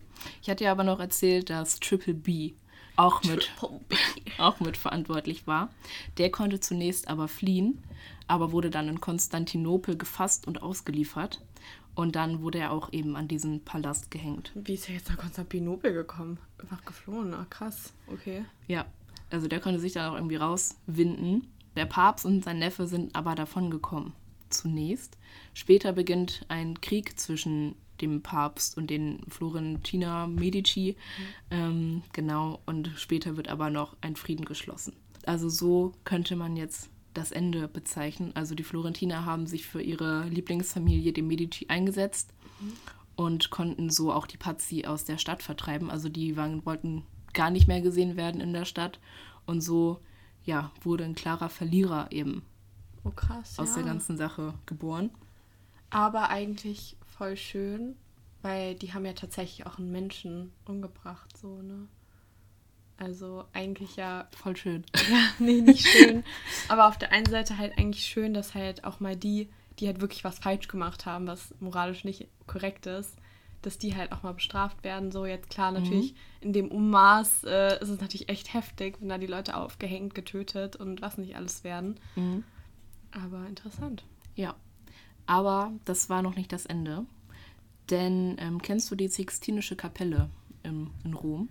[0.42, 2.52] Ich hatte ja aber noch erzählt, dass Triple B
[2.96, 3.50] auch mit,
[4.38, 5.70] auch mit verantwortlich war.
[6.18, 7.82] Der konnte zunächst aber fliehen,
[8.26, 11.40] aber wurde dann in Konstantinopel gefasst und ausgeliefert.
[11.95, 14.53] Und dann wurde er auch eben an diesen Palast gehängt.
[14.55, 16.38] Wie ist er jetzt nach Konstantinopel gekommen?
[16.59, 18.45] Einfach geflohen, ah krass, okay.
[18.66, 18.86] Ja,
[19.30, 21.49] also der konnte sich dann auch irgendwie rauswinden.
[21.76, 24.14] Der Papst und sein Neffe sind aber davon gekommen.
[24.51, 25.16] Zunächst.
[25.55, 30.97] Später beginnt ein Krieg zwischen dem Papst und den Florentiner Medici.
[31.51, 34.95] Ähm, genau, und später wird aber noch ein Frieden geschlossen.
[35.24, 38.32] Also so könnte man jetzt das Ende bezeichnen.
[38.34, 42.32] Also die Florentiner haben sich für ihre Lieblingsfamilie, den Medici, eingesetzt
[43.16, 45.90] und konnten so auch die Pazzi aus der Stadt vertreiben.
[45.90, 49.00] Also die waren, wollten gar nicht mehr gesehen werden in der Stadt.
[49.46, 50.00] Und so
[50.44, 52.42] ja, wurde ein klarer Verlierer eben
[53.04, 53.76] Oh krass, aus ja.
[53.76, 55.10] der ganzen Sache geboren.
[55.90, 57.96] Aber eigentlich voll schön,
[58.42, 61.88] weil die haben ja tatsächlich auch einen Menschen umgebracht, so, ne?
[63.03, 64.84] Also eigentlich ja, Voll schön.
[65.11, 66.22] ja, nee, nicht schön.
[66.68, 69.48] aber auf der einen Seite halt eigentlich schön, dass halt auch mal die,
[69.80, 73.16] die halt wirklich was falsch gemacht haben, was moralisch nicht korrekt ist,
[73.61, 75.11] dass die halt auch mal bestraft werden.
[75.11, 79.18] So jetzt klar, natürlich in dem Ummaß äh, ist es natürlich echt heftig, wenn da
[79.18, 81.98] die Leute aufgehängt, getötet und was nicht alles werden.
[82.14, 82.44] Mhm.
[83.11, 84.05] Aber interessant.
[84.36, 84.55] Ja,
[85.26, 87.05] aber das war noch nicht das Ende.
[87.90, 90.30] Denn ähm, kennst du die Sixtinische Kapelle
[90.62, 91.48] im, in Rom?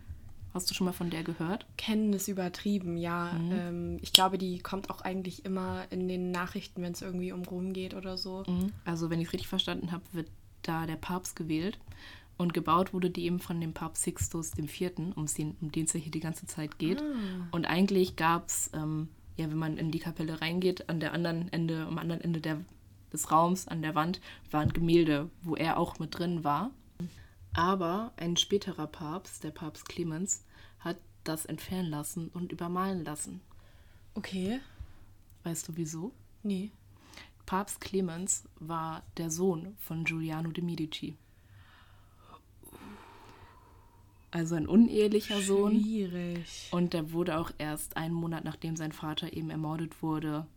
[0.53, 1.65] Hast du schon mal von der gehört?
[1.77, 3.31] Kennen ist übertrieben, ja.
[3.51, 7.43] Ähm, ich glaube, die kommt auch eigentlich immer in den Nachrichten, wenn es irgendwie um
[7.43, 8.43] Rom geht oder so.
[8.83, 10.27] Also, wenn ich es richtig verstanden habe, wird
[10.61, 11.79] da der Papst gewählt.
[12.37, 15.93] Und gebaut wurde die eben von dem Papst Sixtus IV., um den, um den es
[15.93, 16.99] ja hier die ganze Zeit geht.
[17.51, 21.51] Und eigentlich gab es, ähm, ja, wenn man in die Kapelle reingeht, an der anderen
[21.53, 22.57] Ende, am anderen Ende der,
[23.13, 26.71] des Raums, an der Wand, war ein Gemälde, wo er auch mit drin war.
[27.53, 30.43] Aber ein späterer Papst, der Papst Clemens,
[30.79, 33.41] hat das entfernen lassen und übermalen lassen.
[34.15, 34.59] Okay.
[35.43, 36.11] Weißt du wieso?
[36.43, 36.71] Nee.
[37.45, 41.17] Papst Clemens war der Sohn von Giuliano de Medici.
[44.31, 45.81] Also ein unehelicher Sohn.
[45.81, 46.69] Schwierig.
[46.71, 50.47] Und der wurde auch erst einen Monat nachdem sein Vater eben ermordet wurde,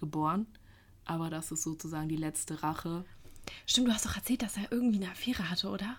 [0.00, 0.46] geboren.
[1.06, 3.04] Aber das ist sozusagen die letzte Rache.
[3.66, 5.96] Stimmt, du hast doch erzählt, dass er irgendwie eine Affäre hatte, oder?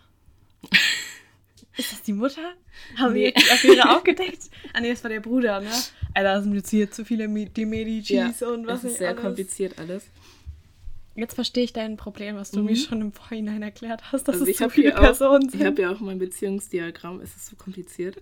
[1.77, 2.53] Ist das die Mutter?
[2.97, 3.33] Haben wir Nee.
[3.35, 4.49] jetzt die Affäre aufgedeckt?
[4.73, 5.71] Ah, nee, das war der Bruder, ne?
[6.13, 9.21] Alter, da sind jetzt hier zu viele die Medicis und was das ist sehr alles.
[9.21, 10.05] kompliziert alles.
[11.15, 14.45] Jetzt verstehe ich dein Problem, was du mir schon im Vorhinein erklärt hast, dass Also
[14.47, 15.65] es habe viele hier, auch- Personen ich sind.
[15.65, 18.17] hab ja auch mein Beziehungsdiagramm, es ist so kompliziert.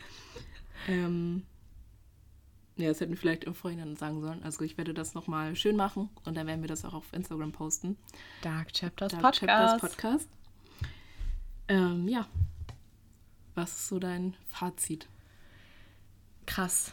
[0.88, 1.44] Ähm,
[2.78, 4.44] ja, das hätten wir vielleicht im Vorhinein sagen sollen.
[4.44, 7.52] Also ich werde das nochmal schön machen und dann werden wir das auch auf Instagram
[7.52, 7.98] posten.
[8.42, 9.40] Dark Chapters Dark Podcast.
[9.82, 10.30] Chapters Podcast.
[11.72, 12.28] Ähm, ja.
[13.56, 15.08] Was ist so dein Fazit?
[16.46, 16.92] Krass.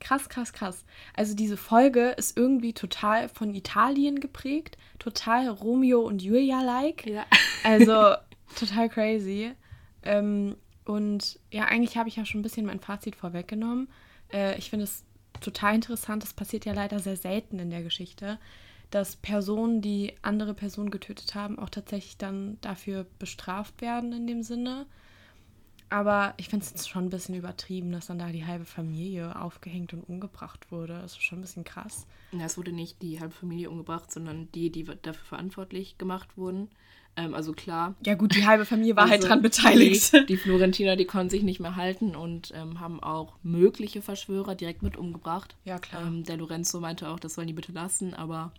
[0.00, 0.84] Krass, krass, krass.
[1.14, 7.06] Also diese Folge ist irgendwie total von Italien geprägt, total Romeo und Julia-like.
[7.06, 7.24] Ja.
[7.64, 8.14] Also
[8.58, 9.52] total crazy.
[10.02, 13.88] Ähm, und ja, eigentlich habe ich ja schon ein bisschen mein Fazit vorweggenommen.
[14.30, 15.04] Äh, ich finde es
[15.40, 18.38] total interessant, das passiert ja leider sehr selten in der Geschichte,
[18.92, 24.42] dass Personen, die andere Personen getötet haben, auch tatsächlich dann dafür bestraft werden in dem
[24.42, 24.86] Sinne.
[25.88, 29.92] Aber ich finde es schon ein bisschen übertrieben, dass dann da die halbe Familie aufgehängt
[29.92, 30.94] und umgebracht wurde.
[30.94, 32.06] Das ist schon ein bisschen krass.
[32.32, 36.70] Ja, es wurde nicht die halbe Familie umgebracht, sondern die, die dafür verantwortlich gemacht wurden.
[37.16, 37.94] Ähm, also klar.
[38.04, 40.12] Ja gut, die halbe Familie war halt also halt dran beteiligt.
[40.12, 44.54] Die, die Florentiner, die konnten sich nicht mehr halten und ähm, haben auch mögliche Verschwörer
[44.54, 45.56] direkt mit umgebracht.
[45.64, 46.02] Ja, klar.
[46.06, 48.52] Ähm, der Lorenzo meinte auch, das sollen die bitte lassen, aber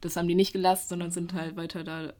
[0.00, 2.14] das haben die nicht gelassen, sondern sind halt weiter da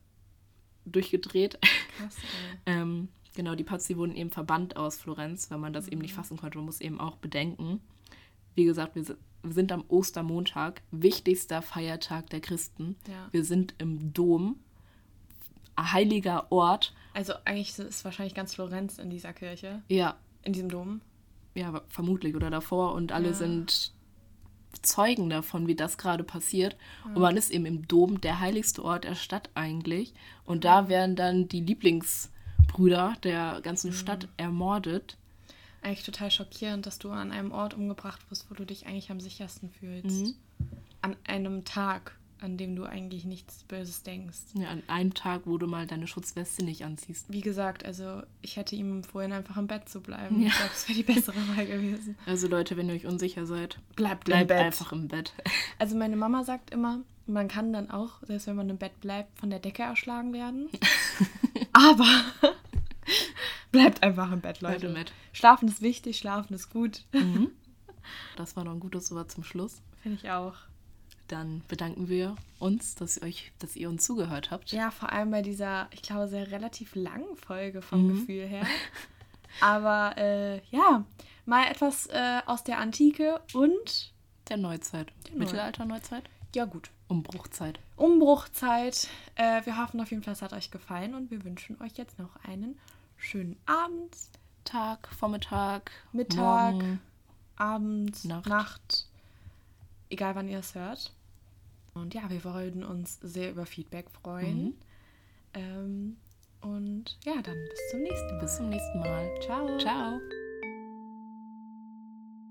[0.85, 1.59] durchgedreht.
[1.61, 2.17] Krass,
[2.67, 5.93] ähm, genau, die Pazzi wurden eben verbannt aus Florenz, weil man das mhm.
[5.93, 6.17] eben nicht mhm.
[6.17, 6.59] fassen konnte.
[6.59, 7.81] Man muss eben auch bedenken,
[8.55, 9.05] wie gesagt, wir
[9.51, 12.97] sind am Ostermontag, wichtigster Feiertag der Christen.
[13.09, 13.29] Ja.
[13.31, 14.57] Wir sind im Dom
[15.79, 16.93] heiliger Ort.
[17.15, 19.83] Also eigentlich ist wahrscheinlich ganz Florenz in dieser Kirche.
[19.89, 20.17] Ja.
[20.43, 21.01] In diesem Dom.
[21.55, 22.95] Ja, vermutlich oder davor.
[22.95, 23.35] Und alle ja.
[23.35, 23.93] sind
[24.81, 26.77] Zeugen davon, wie das gerade passiert.
[27.05, 27.15] Ja.
[27.15, 30.15] Und man ist eben im Dom, der heiligste Ort der Stadt eigentlich.
[30.45, 33.95] Und da werden dann die Lieblingsbrüder der ganzen mhm.
[33.95, 35.19] Stadt ermordet.
[35.83, 39.21] Eigentlich total schockierend, dass du an einem Ort umgebracht wirst, wo du dich eigentlich am
[39.21, 40.27] sichersten fühlst.
[40.27, 40.35] Mhm.
[41.03, 44.39] An einem Tag an dem du eigentlich nichts Böses denkst.
[44.55, 47.27] Ja, an einem Tag, wo du mal deine Schutzweste nicht anziehst.
[47.29, 50.41] Wie gesagt, also ich hätte ihm empfohlen, einfach im Bett zu bleiben.
[50.41, 50.49] Ja.
[50.49, 52.17] Ich glaube, das wäre die bessere Wahl gewesen.
[52.27, 55.33] Also Leute, wenn ihr euch unsicher seid, bleibt, bleibt im einfach im Bett.
[55.79, 59.39] Also meine Mama sagt immer, man kann dann auch, selbst wenn man im Bett bleibt,
[59.39, 60.69] von der Decke erschlagen werden.
[61.73, 62.07] Aber
[63.73, 64.87] bleibt einfach im Bett, Leute.
[64.87, 65.13] Im Bett.
[65.33, 67.05] Schlafen ist wichtig, schlafen ist gut.
[67.13, 67.51] Mhm.
[68.37, 69.83] Das war noch ein gutes Wort zum Schluss.
[70.03, 70.55] Finde ich auch
[71.33, 74.71] dann bedanken wir uns, dass ihr, euch, dass ihr uns zugehört habt.
[74.73, 78.21] Ja, vor allem bei dieser, ich glaube, sehr relativ langen Folge vom mhm.
[78.21, 78.67] Gefühl her.
[79.61, 81.05] Aber äh, ja,
[81.47, 84.13] mal etwas äh, aus der Antike und
[84.49, 85.13] der Neuzeit.
[85.29, 86.25] Der Mittelalter, Neuzeit?
[86.55, 86.91] Ja, gut.
[87.09, 87.79] Umbruchzeit.
[87.97, 89.09] Umbruchzeit.
[89.35, 92.19] Äh, wir hoffen auf jeden Fall, es hat euch gefallen und wir wünschen euch jetzt
[92.19, 92.79] noch einen
[93.17, 94.17] schönen Abend.
[94.65, 97.01] Tag, Vormittag, Mittag, Morgen,
[97.57, 98.47] Abend, Nacht.
[98.47, 99.07] Nacht.
[100.09, 101.13] Egal wann ihr es hört.
[101.95, 104.65] Und ja, wir würden uns sehr über Feedback freuen.
[104.65, 104.75] Mhm.
[105.55, 106.17] Ähm,
[106.63, 108.41] und ja, dann bis zum nächsten Mal.
[108.41, 109.31] Bis zum nächsten Mal.
[109.43, 109.79] Ciao.
[109.79, 110.42] Ciao.